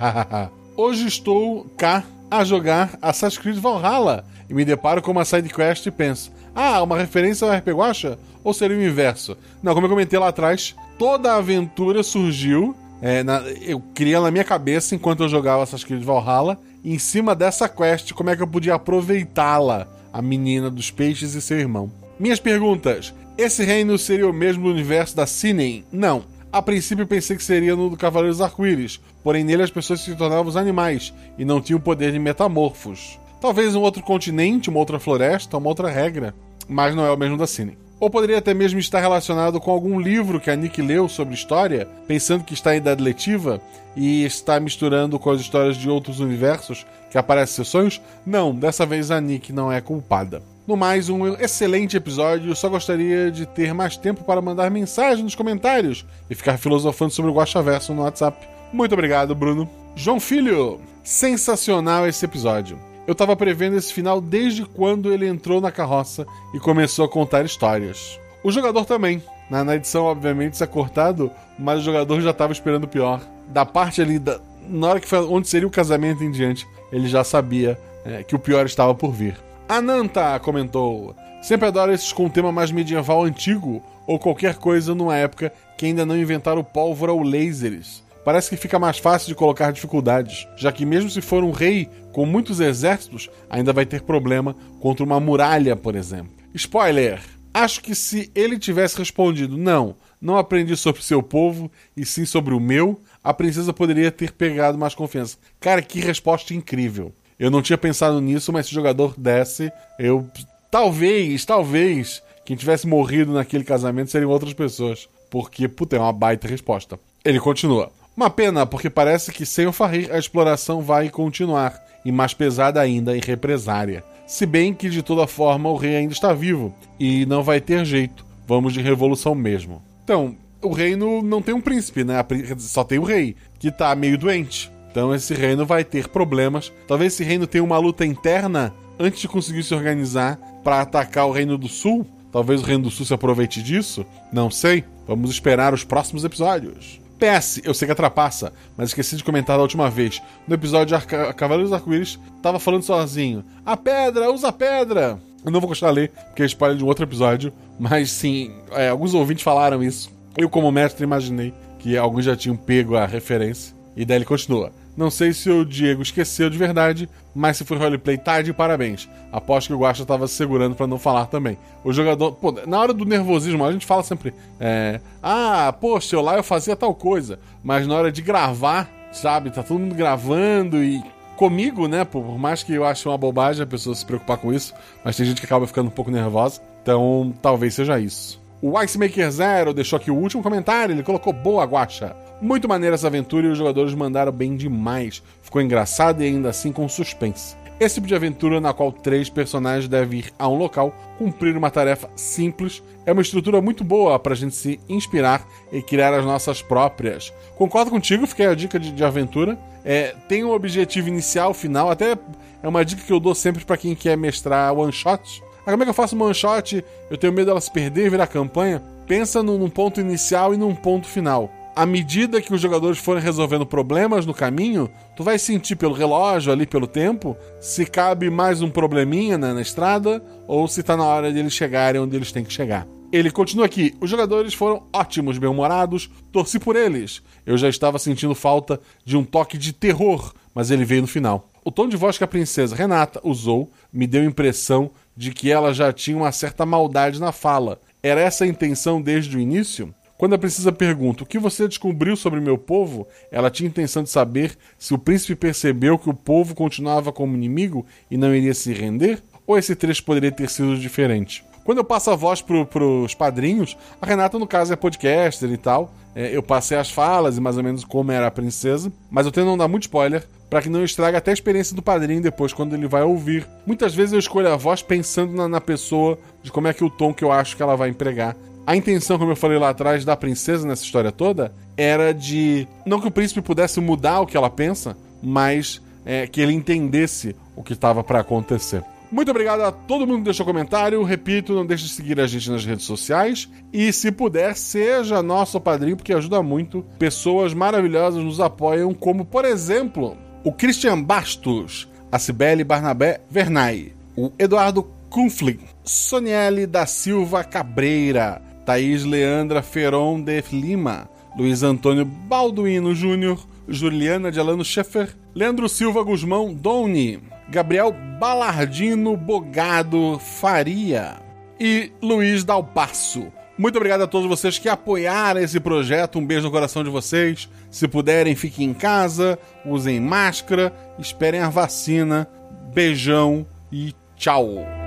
Hoje 0.76 1.06
estou 1.06 1.66
cá 1.76 2.04
a 2.30 2.44
jogar 2.44 2.96
Assassin's 3.02 3.38
Creed 3.38 3.58
Valhalla 3.58 4.24
e 4.48 4.54
me 4.54 4.64
deparo 4.64 5.02
com 5.02 5.10
uma 5.10 5.24
sidequest 5.24 5.86
e 5.86 5.90
penso: 5.90 6.32
ah, 6.54 6.82
uma 6.82 6.96
referência 6.98 7.46
ao 7.46 7.54
RP 7.54 7.68
Guacha? 7.68 8.18
Ou 8.42 8.52
seria 8.54 8.76
o 8.76 8.82
inverso? 8.82 9.36
Não, 9.62 9.74
como 9.74 9.86
eu 9.86 9.90
comentei 9.90 10.18
lá 10.18 10.28
atrás, 10.28 10.74
toda 10.98 11.32
a 11.32 11.36
aventura 11.36 12.02
surgiu. 12.02 12.76
É, 13.06 13.22
na, 13.22 13.40
eu 13.60 13.82
criei 13.92 14.18
na 14.18 14.30
minha 14.30 14.44
cabeça 14.44 14.94
enquanto 14.94 15.24
eu 15.24 15.28
jogava 15.28 15.62
Assassin's 15.62 15.84
Creed 15.84 16.02
Valhalla. 16.02 16.58
Em 16.82 16.98
cima 16.98 17.34
dessa 17.34 17.68
quest, 17.68 18.14
como 18.14 18.30
é 18.30 18.36
que 18.36 18.42
eu 18.42 18.46
podia 18.46 18.76
aproveitá-la 18.76 19.86
a 20.10 20.22
menina 20.22 20.70
dos 20.70 20.90
peixes 20.90 21.34
e 21.34 21.42
seu 21.42 21.58
irmão. 21.58 21.92
Minhas 22.18 22.40
perguntas: 22.40 23.12
esse 23.36 23.62
reino 23.62 23.98
seria 23.98 24.26
o 24.26 24.32
mesmo 24.32 24.70
universo 24.70 25.14
da 25.14 25.26
Sinem? 25.26 25.84
Não. 25.92 26.24
A 26.50 26.62
princípio 26.62 27.06
pensei 27.06 27.36
que 27.36 27.44
seria 27.44 27.76
no 27.76 27.90
do 27.90 27.96
Cavaleiros 27.96 28.40
Arco-Íris, 28.40 28.98
porém 29.22 29.44
nele 29.44 29.64
as 29.64 29.70
pessoas 29.70 30.00
se 30.00 30.14
tornavam 30.14 30.46
os 30.46 30.56
animais 30.56 31.12
e 31.36 31.44
não 31.44 31.60
tinham 31.60 31.78
o 31.78 31.82
poder 31.82 32.10
de 32.10 32.18
metamorfos. 32.18 33.18
Talvez 33.38 33.74
um 33.74 33.82
outro 33.82 34.02
continente, 34.02 34.70
uma 34.70 34.78
outra 34.78 34.98
floresta, 34.98 35.58
uma 35.58 35.68
outra 35.68 35.90
regra, 35.90 36.34
mas 36.66 36.94
não 36.94 37.04
é 37.04 37.10
o 37.10 37.18
mesmo 37.18 37.36
da 37.36 37.46
Sinem. 37.46 37.76
Ou 38.00 38.10
poderia 38.10 38.38
até 38.38 38.52
mesmo 38.52 38.78
estar 38.78 39.00
relacionado 39.00 39.60
com 39.60 39.70
algum 39.70 39.98
livro 39.98 40.40
que 40.40 40.50
a 40.50 40.56
Nick 40.56 40.82
leu 40.82 41.08
sobre 41.08 41.34
história, 41.34 41.88
pensando 42.06 42.44
que 42.44 42.54
está 42.54 42.74
em 42.74 42.78
idade 42.78 43.02
letiva 43.02 43.60
e 43.96 44.24
está 44.24 44.58
misturando 44.58 45.18
com 45.18 45.30
as 45.30 45.40
histórias 45.40 45.76
de 45.76 45.88
outros 45.88 46.20
universos 46.20 46.84
que 47.10 47.18
aparecem 47.18 47.52
em 47.52 47.56
seus 47.56 47.68
sonhos? 47.68 48.00
Não, 48.26 48.54
dessa 48.54 48.84
vez 48.84 49.10
a 49.10 49.20
Nick 49.20 49.52
não 49.52 49.70
é 49.72 49.80
culpada. 49.80 50.42
No 50.66 50.76
mais, 50.76 51.10
um 51.10 51.34
excelente 51.34 51.96
episódio. 51.96 52.56
Só 52.56 52.68
gostaria 52.68 53.30
de 53.30 53.44
ter 53.44 53.74
mais 53.74 53.96
tempo 53.96 54.24
para 54.24 54.40
mandar 54.40 54.70
mensagem 54.70 55.22
nos 55.22 55.34
comentários 55.34 56.06
e 56.28 56.34
ficar 56.34 56.56
filosofando 56.56 57.12
sobre 57.12 57.30
o 57.30 57.34
Guaxaverso 57.34 57.92
no 57.92 58.02
WhatsApp. 58.02 58.46
Muito 58.72 58.92
obrigado, 58.92 59.34
Bruno. 59.34 59.68
João 59.94 60.18
Filho, 60.18 60.80
sensacional 61.02 62.08
esse 62.08 62.24
episódio. 62.24 62.78
Eu 63.06 63.14
tava 63.14 63.36
prevendo 63.36 63.76
esse 63.76 63.92
final 63.92 64.20
desde 64.20 64.64
quando 64.64 65.12
ele 65.12 65.26
entrou 65.26 65.60
na 65.60 65.70
carroça 65.70 66.26
e 66.54 66.58
começou 66.58 67.04
a 67.04 67.08
contar 67.08 67.44
histórias. 67.44 68.18
O 68.42 68.50
jogador 68.50 68.84
também. 68.84 69.22
Na, 69.50 69.62
na 69.62 69.76
edição, 69.76 70.04
obviamente, 70.04 70.54
isso 70.54 70.64
é 70.64 70.66
cortado, 70.66 71.30
mas 71.58 71.80
o 71.80 71.84
jogador 71.84 72.20
já 72.22 72.32
tava 72.32 72.52
esperando 72.52 72.84
o 72.84 72.88
pior. 72.88 73.20
Da 73.48 73.66
parte 73.66 74.00
ali, 74.00 74.18
da, 74.18 74.40
na 74.66 74.88
hora 74.88 75.00
que 75.00 75.08
foi 75.08 75.18
onde 75.18 75.48
seria 75.48 75.68
o 75.68 75.70
casamento 75.70 76.24
em 76.24 76.30
diante, 76.30 76.66
ele 76.90 77.06
já 77.06 77.22
sabia 77.22 77.78
é, 78.06 78.22
que 78.22 78.34
o 78.34 78.38
pior 78.38 78.64
estava 78.64 78.94
por 78.94 79.12
vir. 79.12 79.36
Ananta 79.68 80.38
comentou: 80.40 81.14
Sempre 81.42 81.68
adoro 81.68 81.92
esses 81.92 82.12
com 82.12 82.28
tema 82.30 82.50
mais 82.50 82.70
medieval 82.70 83.24
antigo 83.24 83.82
ou 84.06 84.18
qualquer 84.18 84.56
coisa 84.56 84.94
numa 84.94 85.16
época 85.16 85.52
que 85.76 85.86
ainda 85.86 86.06
não 86.06 86.16
inventaram 86.16 86.64
pólvora 86.64 87.12
ou 87.12 87.22
lasers 87.22 88.03
parece 88.24 88.48
que 88.50 88.56
fica 88.56 88.78
mais 88.78 88.98
fácil 88.98 89.28
de 89.28 89.34
colocar 89.34 89.72
dificuldades, 89.72 90.48
já 90.56 90.72
que 90.72 90.86
mesmo 90.86 91.10
se 91.10 91.20
for 91.20 91.44
um 91.44 91.50
rei 91.50 91.88
com 92.12 92.24
muitos 92.24 92.60
exércitos, 92.60 93.28
ainda 93.50 93.72
vai 93.72 93.84
ter 93.84 94.02
problema 94.02 94.56
contra 94.80 95.04
uma 95.04 95.20
muralha, 95.20 95.76
por 95.76 95.94
exemplo. 95.94 96.32
Spoiler! 96.54 97.20
Acho 97.52 97.80
que 97.80 97.94
se 97.94 98.32
ele 98.34 98.58
tivesse 98.58 98.98
respondido 98.98 99.56
não, 99.56 99.94
não 100.20 100.36
aprendi 100.36 100.76
sobre 100.76 101.02
seu 101.02 101.22
povo 101.22 101.70
e 101.96 102.04
sim 102.04 102.24
sobre 102.24 102.52
o 102.52 102.58
meu, 102.58 103.00
a 103.22 103.32
princesa 103.32 103.72
poderia 103.72 104.10
ter 104.10 104.32
pegado 104.32 104.76
mais 104.76 104.94
confiança. 104.94 105.36
Cara, 105.60 105.80
que 105.80 106.00
resposta 106.00 106.52
incrível. 106.52 107.12
Eu 107.38 107.50
não 107.50 107.62
tinha 107.62 107.78
pensado 107.78 108.20
nisso, 108.20 108.52
mas 108.52 108.66
se 108.66 108.72
o 108.72 108.74
jogador 108.74 109.14
desse, 109.16 109.70
eu. 109.98 110.28
Talvez, 110.70 111.44
talvez, 111.44 112.22
quem 112.44 112.56
tivesse 112.56 112.86
morrido 112.86 113.32
naquele 113.32 113.62
casamento 113.62 114.10
seriam 114.10 114.30
outras 114.30 114.52
pessoas. 114.52 115.08
Porque, 115.30 115.68
puta, 115.68 115.96
é 115.96 115.98
uma 115.98 116.12
baita 116.12 116.48
resposta. 116.48 116.98
Ele 117.24 117.38
continua. 117.38 117.92
Uma 118.16 118.30
pena, 118.30 118.64
porque 118.64 118.88
parece 118.88 119.32
que 119.32 119.44
sem 119.44 119.66
o 119.66 119.72
Fahir 119.72 120.12
a 120.12 120.18
exploração 120.18 120.80
vai 120.80 121.08
continuar, 121.08 121.82
e 122.04 122.12
mais 122.12 122.32
pesada 122.34 122.80
ainda 122.80 123.16
em 123.16 123.20
represária. 123.20 124.04
Se 124.26 124.46
bem 124.46 124.72
que 124.72 124.88
de 124.88 125.02
toda 125.02 125.26
forma 125.26 125.68
o 125.68 125.76
rei 125.76 125.96
ainda 125.96 126.12
está 126.12 126.32
vivo, 126.32 126.74
e 126.98 127.26
não 127.26 127.42
vai 127.42 127.60
ter 127.60 127.84
jeito, 127.84 128.24
vamos 128.46 128.72
de 128.72 128.80
revolução 128.80 129.34
mesmo. 129.34 129.82
Então, 130.04 130.36
o 130.62 130.72
reino 130.72 131.22
não 131.22 131.42
tem 131.42 131.54
um 131.54 131.60
príncipe, 131.60 132.04
né? 132.04 132.24
Só 132.58 132.84
tem 132.84 132.98
o 132.98 133.04
rei, 133.04 133.36
que 133.58 133.70
tá 133.70 133.94
meio 133.94 134.16
doente. 134.16 134.72
Então 134.90 135.12
esse 135.12 135.34
reino 135.34 135.66
vai 135.66 135.82
ter 135.84 136.08
problemas. 136.08 136.72
Talvez 136.86 137.12
esse 137.12 137.24
reino 137.24 137.48
tenha 137.48 137.64
uma 137.64 137.78
luta 137.78 138.06
interna 138.06 138.72
antes 138.96 139.20
de 139.20 139.28
conseguir 139.28 139.64
se 139.64 139.74
organizar 139.74 140.38
para 140.62 140.80
atacar 140.80 141.26
o 141.26 141.32
reino 141.32 141.58
do 141.58 141.68
sul. 141.68 142.06
Talvez 142.30 142.62
o 142.62 142.64
reino 142.64 142.84
do 142.84 142.90
sul 142.90 143.04
se 143.04 143.12
aproveite 143.12 143.60
disso. 143.60 144.06
Não 144.32 144.50
sei. 144.50 144.84
Vamos 145.06 145.30
esperar 145.30 145.74
os 145.74 145.82
próximos 145.82 146.24
episódios. 146.24 147.00
PS, 147.24 147.62
eu 147.64 147.72
sei 147.72 147.86
que 147.86 147.92
atrapassa, 147.92 148.52
mas 148.76 148.90
esqueci 148.90 149.16
de 149.16 149.24
comentar 149.24 149.56
da 149.56 149.62
última 149.62 149.88
vez. 149.88 150.20
No 150.46 150.54
episódio 150.54 150.88
de 150.88 150.94
Arca 150.94 151.32
Cavaleiros 151.32 151.72
Arco-Íris, 151.72 152.18
tava 152.42 152.58
falando 152.58 152.82
sozinho. 152.82 153.42
A 153.64 153.78
pedra, 153.78 154.30
usa 154.30 154.48
a 154.48 154.52
pedra! 154.52 155.18
Eu 155.42 155.50
não 155.50 155.58
vou 155.58 155.68
gostar 155.68 155.88
de 155.88 155.94
ler, 155.94 156.12
porque 156.26 156.42
é 156.42 156.46
spoiler 156.46 156.76
de 156.76 156.84
um 156.84 156.86
outro 156.86 157.04
episódio, 157.04 157.50
mas 157.78 158.10
sim, 158.10 158.52
é, 158.72 158.90
alguns 158.90 159.14
ouvintes 159.14 159.42
falaram 159.42 159.82
isso. 159.82 160.12
Eu, 160.36 160.50
como 160.50 160.70
mestre, 160.70 161.04
imaginei 161.04 161.54
que 161.78 161.96
alguns 161.96 162.26
já 162.26 162.36
tinham 162.36 162.56
pego 162.56 162.94
a 162.94 163.06
referência. 163.06 163.74
E 163.96 164.04
daí 164.04 164.18
ele 164.18 164.24
continua. 164.24 164.70
Não 164.96 165.10
sei 165.10 165.32
se 165.32 165.50
o 165.50 165.64
Diego 165.64 166.02
esqueceu 166.02 166.48
de 166.48 166.56
verdade, 166.56 167.08
mas 167.34 167.56
se 167.56 167.64
foi 167.64 167.76
roleplay, 167.76 168.16
tá 168.16 168.40
de 168.40 168.52
parabéns. 168.52 169.08
Aposto 169.32 169.68
que 169.68 169.74
o 169.74 169.78
Guacha 169.78 170.04
tava 170.04 170.28
segurando 170.28 170.76
para 170.76 170.86
não 170.86 170.98
falar 170.98 171.26
também. 171.26 171.58
O 171.82 171.92
jogador, 171.92 172.32
pô, 172.32 172.52
na 172.66 172.80
hora 172.80 172.92
do 172.92 173.04
nervosismo, 173.04 173.64
a 173.64 173.72
gente 173.72 173.86
fala 173.86 174.02
sempre, 174.02 174.32
é, 174.60 175.00
ah, 175.22 175.74
poxa, 175.80 176.14
eu 176.14 176.22
lá 176.22 176.36
eu 176.36 176.44
fazia 176.44 176.76
tal 176.76 176.94
coisa, 176.94 177.38
mas 177.62 177.86
na 177.86 177.94
hora 177.94 178.12
de 178.12 178.22
gravar, 178.22 178.88
sabe, 179.10 179.50
tá 179.50 179.62
todo 179.62 179.80
mundo 179.80 179.94
gravando 179.94 180.82
e 180.82 181.02
comigo, 181.36 181.88
né? 181.88 182.04
Por 182.04 182.38
mais 182.38 182.62
que 182.62 182.72
eu 182.72 182.84
ache 182.84 183.08
uma 183.08 183.18
bobagem 183.18 183.62
a 183.62 183.66
pessoa 183.66 183.94
se 183.94 184.06
preocupar 184.06 184.36
com 184.38 184.52
isso, 184.52 184.72
mas 185.04 185.16
tem 185.16 185.26
gente 185.26 185.40
que 185.40 185.46
acaba 185.46 185.66
ficando 185.66 185.88
um 185.88 185.90
pouco 185.90 186.10
nervosa. 186.10 186.60
Então, 186.82 187.34
talvez 187.42 187.74
seja 187.74 187.98
isso. 187.98 188.40
O 188.62 188.80
Icemaker 188.80 189.30
Zero 189.30 189.74
deixou 189.74 189.96
aqui 189.96 190.10
o 190.10 190.16
último 190.16 190.42
comentário. 190.42 190.94
Ele 190.94 191.02
colocou 191.02 191.32
boa 191.32 191.64
guacha. 191.64 192.16
Muito 192.40 192.68
maneira 192.68 192.94
essa 192.94 193.06
aventura 193.06 193.46
e 193.46 193.50
os 193.50 193.58
jogadores 193.58 193.94
mandaram 193.94 194.32
bem 194.32 194.56
demais. 194.56 195.22
Ficou 195.42 195.62
engraçado 195.62 196.22
e 196.22 196.26
ainda 196.26 196.50
assim 196.50 196.72
com 196.72 196.88
suspense. 196.88 197.56
Esse 197.78 197.96
tipo 197.96 198.06
de 198.06 198.14
aventura 198.14 198.60
na 198.60 198.72
qual 198.72 198.92
três 198.92 199.28
personagens 199.28 199.88
devem 199.88 200.20
ir 200.20 200.32
a 200.38 200.48
um 200.48 200.56
local 200.56 200.94
cumprir 201.18 201.56
uma 201.56 201.70
tarefa 201.70 202.08
simples 202.14 202.82
é 203.04 203.12
uma 203.12 203.22
estrutura 203.22 203.60
muito 203.60 203.82
boa 203.82 204.18
para 204.18 204.32
a 204.32 204.36
gente 204.36 204.54
se 204.54 204.78
inspirar 204.88 205.46
e 205.72 205.82
criar 205.82 206.14
as 206.14 206.24
nossas 206.24 206.62
próprias. 206.62 207.32
Concordo 207.56 207.90
contigo, 207.90 208.26
fiquei 208.26 208.46
a 208.46 208.54
dica 208.54 208.78
de, 208.78 208.92
de 208.92 209.04
aventura. 209.04 209.58
É, 209.84 210.14
tem 210.28 210.44
um 210.44 210.52
objetivo 210.52 211.08
inicial, 211.08 211.52
final, 211.52 211.90
até 211.90 212.16
é 212.62 212.68
uma 212.68 212.84
dica 212.84 213.02
que 213.02 213.12
eu 213.12 213.20
dou 213.20 213.34
sempre 213.34 213.64
para 213.64 213.76
quem 213.76 213.94
quer 213.94 214.16
mestrar 214.16 214.72
one 214.72 214.92
shot. 214.92 215.42
Ah, 215.66 215.70
como 215.70 215.82
é 215.82 215.86
que 215.86 215.90
eu 215.90 215.94
faço 215.94 216.16
um 216.16 216.22
one 216.22 216.34
shot? 216.34 216.82
Eu 217.10 217.18
tenho 217.18 217.32
medo 217.32 217.46
dela 217.46 217.60
se 217.60 217.70
perder 217.70 218.06
e 218.06 218.10
virar 218.10 218.26
campanha. 218.26 218.82
Pensa 219.06 219.42
num, 219.42 219.58
num 219.58 219.68
ponto 219.68 220.00
inicial 220.00 220.54
e 220.54 220.56
num 220.56 220.74
ponto 220.74 221.06
final 221.06 221.50
à 221.74 221.84
medida 221.84 222.40
que 222.40 222.54
os 222.54 222.60
jogadores 222.60 222.98
forem 222.98 223.22
resolvendo 223.22 223.66
problemas 223.66 224.24
no 224.24 224.32
caminho, 224.32 224.88
tu 225.16 225.24
vai 225.24 225.38
sentir 225.38 225.76
pelo 225.76 225.94
relógio 225.94 226.52
ali, 226.52 226.66
pelo 226.66 226.86
tempo, 226.86 227.36
se 227.60 227.84
cabe 227.84 228.30
mais 228.30 228.62
um 228.62 228.70
probleminha 228.70 229.36
né, 229.36 229.52
na 229.52 229.60
estrada 229.60 230.22
ou 230.46 230.68
se 230.68 230.82
tá 230.82 230.96
na 230.96 231.04
hora 231.04 231.32
de 231.32 231.38
eles 231.38 231.52
chegarem 231.52 232.00
onde 232.00 232.14
eles 232.16 232.30
têm 232.30 232.44
que 232.44 232.52
chegar. 232.52 232.86
Ele 233.12 233.30
continua 233.30 233.66
aqui: 233.66 233.94
os 234.00 234.10
jogadores 234.10 234.54
foram 234.54 234.84
ótimos, 234.92 235.38
bem-humorados, 235.38 236.10
torci 236.32 236.58
por 236.58 236.76
eles. 236.76 237.22
Eu 237.46 237.56
já 237.56 237.68
estava 237.68 237.98
sentindo 237.98 238.34
falta 238.34 238.80
de 239.04 239.16
um 239.16 239.24
toque 239.24 239.58
de 239.58 239.72
terror, 239.72 240.32
mas 240.54 240.70
ele 240.70 240.84
veio 240.84 241.02
no 241.02 241.08
final. 241.08 241.48
O 241.64 241.70
tom 241.70 241.88
de 241.88 241.96
voz 241.96 242.18
que 242.18 242.24
a 242.24 242.28
princesa 242.28 242.76
Renata 242.76 243.20
usou 243.24 243.70
me 243.92 244.06
deu 244.06 244.22
a 244.22 244.26
impressão 244.26 244.90
de 245.16 245.32
que 245.32 245.50
ela 245.50 245.72
já 245.72 245.92
tinha 245.92 246.16
uma 246.16 246.32
certa 246.32 246.66
maldade 246.66 247.20
na 247.20 247.32
fala. 247.32 247.80
Era 248.02 248.20
essa 248.20 248.44
a 248.44 248.48
intenção 248.48 249.00
desde 249.00 249.36
o 249.36 249.40
início? 249.40 249.94
Quando 250.16 250.34
a 250.34 250.38
princesa 250.38 250.70
pergunta 250.70 251.24
o 251.24 251.26
que 251.26 251.38
você 251.38 251.66
descobriu 251.66 252.16
sobre 252.16 252.40
meu 252.40 252.56
povo, 252.56 253.06
ela 253.30 253.50
tinha 253.50 253.68
intenção 253.68 254.02
de 254.02 254.10
saber 254.10 254.56
se 254.78 254.94
o 254.94 254.98
príncipe 254.98 255.34
percebeu 255.34 255.98
que 255.98 256.08
o 256.08 256.14
povo 256.14 256.54
continuava 256.54 257.12
como 257.12 257.34
inimigo 257.34 257.84
e 258.10 258.16
não 258.16 258.34
iria 258.34 258.54
se 258.54 258.72
render? 258.72 259.22
Ou 259.46 259.58
esse 259.58 259.74
trecho 259.74 260.04
poderia 260.04 260.30
ter 260.30 260.48
sido 260.48 260.78
diferente? 260.78 261.44
Quando 261.64 261.78
eu 261.78 261.84
passo 261.84 262.10
a 262.10 262.16
voz 262.16 262.42
pro, 262.42 262.64
pros 262.64 263.14
padrinhos, 263.14 263.76
a 264.00 264.06
Renata, 264.06 264.38
no 264.38 264.46
caso, 264.46 264.72
é 264.72 264.76
podcaster 264.76 265.50
e 265.50 265.56
tal. 265.56 265.92
É, 266.14 266.36
eu 266.36 266.42
passei 266.42 266.76
as 266.78 266.90
falas 266.90 267.36
e 267.36 267.40
mais 267.40 267.56
ou 267.56 267.64
menos 267.64 267.84
como 267.84 268.12
era 268.12 268.28
a 268.28 268.30
princesa, 268.30 268.92
mas 269.10 269.26
eu 269.26 269.32
tento 269.32 269.46
não 269.46 269.58
dar 269.58 269.66
muito 269.66 269.84
spoiler 269.84 270.24
para 270.48 270.62
que 270.62 270.68
não 270.68 270.84
estrague 270.84 271.16
até 271.16 271.32
a 271.32 271.34
experiência 271.34 271.74
do 271.74 271.82
padrinho 271.82 272.22
depois, 272.22 272.52
quando 272.52 272.74
ele 272.76 272.86
vai 272.86 273.02
ouvir. 273.02 273.44
Muitas 273.66 273.92
vezes 273.94 274.12
eu 274.12 274.20
escolho 274.20 274.52
a 274.52 274.56
voz 274.56 274.80
pensando 274.80 275.32
na, 275.32 275.48
na 275.48 275.60
pessoa, 275.60 276.16
de 276.40 276.52
como 276.52 276.68
é 276.68 276.72
que 276.72 276.84
o 276.84 276.90
tom 276.90 277.12
que 277.12 277.24
eu 277.24 277.32
acho 277.32 277.56
que 277.56 277.62
ela 277.62 277.74
vai 277.74 277.88
empregar. 277.88 278.36
A 278.66 278.74
intenção, 278.74 279.18
como 279.18 279.32
eu 279.32 279.36
falei 279.36 279.58
lá 279.58 279.70
atrás, 279.70 280.04
da 280.04 280.16
princesa 280.16 280.66
nessa 280.66 280.84
história 280.84 281.12
toda 281.12 281.52
era 281.76 282.12
de. 282.12 282.66
Não 282.86 283.00
que 283.00 283.08
o 283.08 283.10
príncipe 283.10 283.42
pudesse 283.42 283.80
mudar 283.80 284.20
o 284.20 284.26
que 284.26 284.36
ela 284.36 284.48
pensa, 284.48 284.96
mas 285.22 285.82
é, 286.04 286.26
que 286.26 286.40
ele 286.40 286.52
entendesse 286.52 287.36
o 287.54 287.62
que 287.62 287.72
estava 287.74 288.02
para 288.02 288.20
acontecer. 288.20 288.82
Muito 289.12 289.30
obrigado 289.30 289.60
a 289.60 289.70
todo 289.70 290.06
mundo 290.06 290.18
que 290.18 290.24
deixou 290.24 290.46
comentário. 290.46 291.02
Repito, 291.02 291.54
não 291.54 291.64
deixe 291.64 291.84
de 291.84 291.90
seguir 291.90 292.18
a 292.18 292.26
gente 292.26 292.50
nas 292.50 292.64
redes 292.64 292.84
sociais. 292.84 293.48
E 293.72 293.92
se 293.92 294.10
puder, 294.10 294.56
seja 294.56 295.22
nosso 295.22 295.60
padrinho, 295.60 295.96
porque 295.96 296.12
ajuda 296.12 296.42
muito. 296.42 296.84
Pessoas 296.98 297.54
maravilhosas 297.54 298.24
nos 298.24 298.40
apoiam, 298.40 298.92
como 298.92 299.24
por 299.24 299.44
exemplo, 299.44 300.16
o 300.42 300.50
Christian 300.50 301.00
Bastos, 301.00 301.88
a 302.10 302.18
Cibele 302.18 302.64
Barnabé 302.64 303.20
Vernay, 303.30 303.92
o 304.16 304.32
Eduardo 304.38 304.82
Kunfling, 305.10 305.60
Soniele 305.84 306.66
da 306.66 306.84
Silva 306.84 307.44
Cabreira, 307.44 308.42
Thaís 308.64 309.04
Leandra 309.04 309.62
Feron 309.62 310.20
de 310.20 310.42
Lima, 310.52 311.08
Luiz 311.36 311.62
Antônio 311.62 312.04
Balduino 312.04 312.94
Júnior, 312.94 313.46
Juliana 313.68 314.30
de 314.30 314.40
Alano 314.40 314.64
Schaeffer, 314.64 315.14
Leandro 315.34 315.68
Silva 315.68 316.02
Guzmão 316.02 316.52
Doni, 316.52 317.20
Gabriel 317.48 317.94
Balardino 318.18 319.16
Bogado 319.16 320.18
Faria 320.18 321.16
e 321.58 321.92
Luiz 322.02 322.44
Dalpasso. 322.44 323.32
Muito 323.56 323.76
obrigado 323.76 324.02
a 324.02 324.06
todos 324.06 324.28
vocês 324.28 324.58
que 324.58 324.68
apoiaram 324.68 325.40
esse 325.40 325.60
projeto. 325.60 326.18
Um 326.18 326.26
beijo 326.26 326.46
no 326.46 326.50
coração 326.50 326.82
de 326.82 326.90
vocês. 326.90 327.48
Se 327.70 327.86
puderem, 327.86 328.34
fiquem 328.34 328.70
em 328.70 328.74
casa, 328.74 329.38
usem 329.64 330.00
máscara, 330.00 330.72
esperem 330.98 331.40
a 331.40 331.48
vacina. 331.48 332.28
Beijão 332.72 333.46
e 333.70 333.94
tchau. 334.16 334.83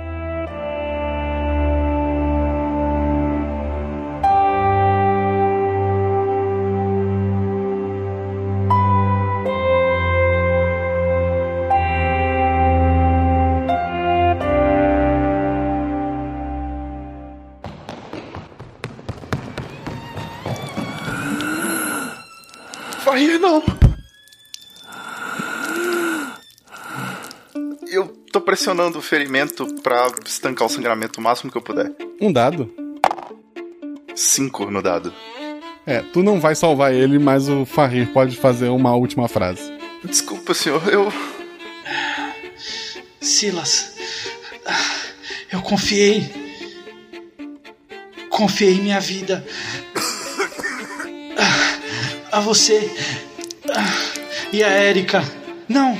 Pressionando 28.58 28.98
o 28.98 29.02
ferimento 29.02 29.72
pra 29.84 30.10
estancar 30.26 30.66
o 30.66 30.68
sangramento 30.68 31.20
o 31.20 31.22
máximo 31.22 31.48
que 31.48 31.56
eu 31.56 31.62
puder. 31.62 31.92
Um 32.20 32.32
dado. 32.32 32.68
Cinco 34.16 34.68
no 34.68 34.82
dado. 34.82 35.14
É, 35.86 36.02
tu 36.12 36.24
não 36.24 36.40
vai 36.40 36.56
salvar 36.56 36.92
ele, 36.92 37.20
mas 37.20 37.48
o 37.48 37.64
Farir 37.64 38.12
pode 38.12 38.36
fazer 38.36 38.68
uma 38.68 38.96
última 38.96 39.28
frase. 39.28 39.72
Desculpa, 40.02 40.54
senhor, 40.54 40.82
eu. 40.92 41.12
Silas, 43.20 43.94
eu 45.52 45.62
confiei. 45.62 46.28
Confiei 48.28 48.74
em 48.74 48.80
minha 48.80 48.98
vida. 48.98 49.46
A 52.32 52.40
você. 52.40 52.90
E 54.52 54.64
a 54.64 54.68
Érica. 54.68 55.22
Não. 55.68 55.96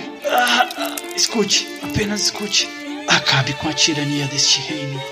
Escute, 1.14 1.77
apenas 1.98 2.22
escute. 2.22 2.68
Acabe 3.08 3.52
com 3.54 3.68
a 3.68 3.72
tirania 3.72 4.24
deste 4.28 4.61
reino. 4.61 5.02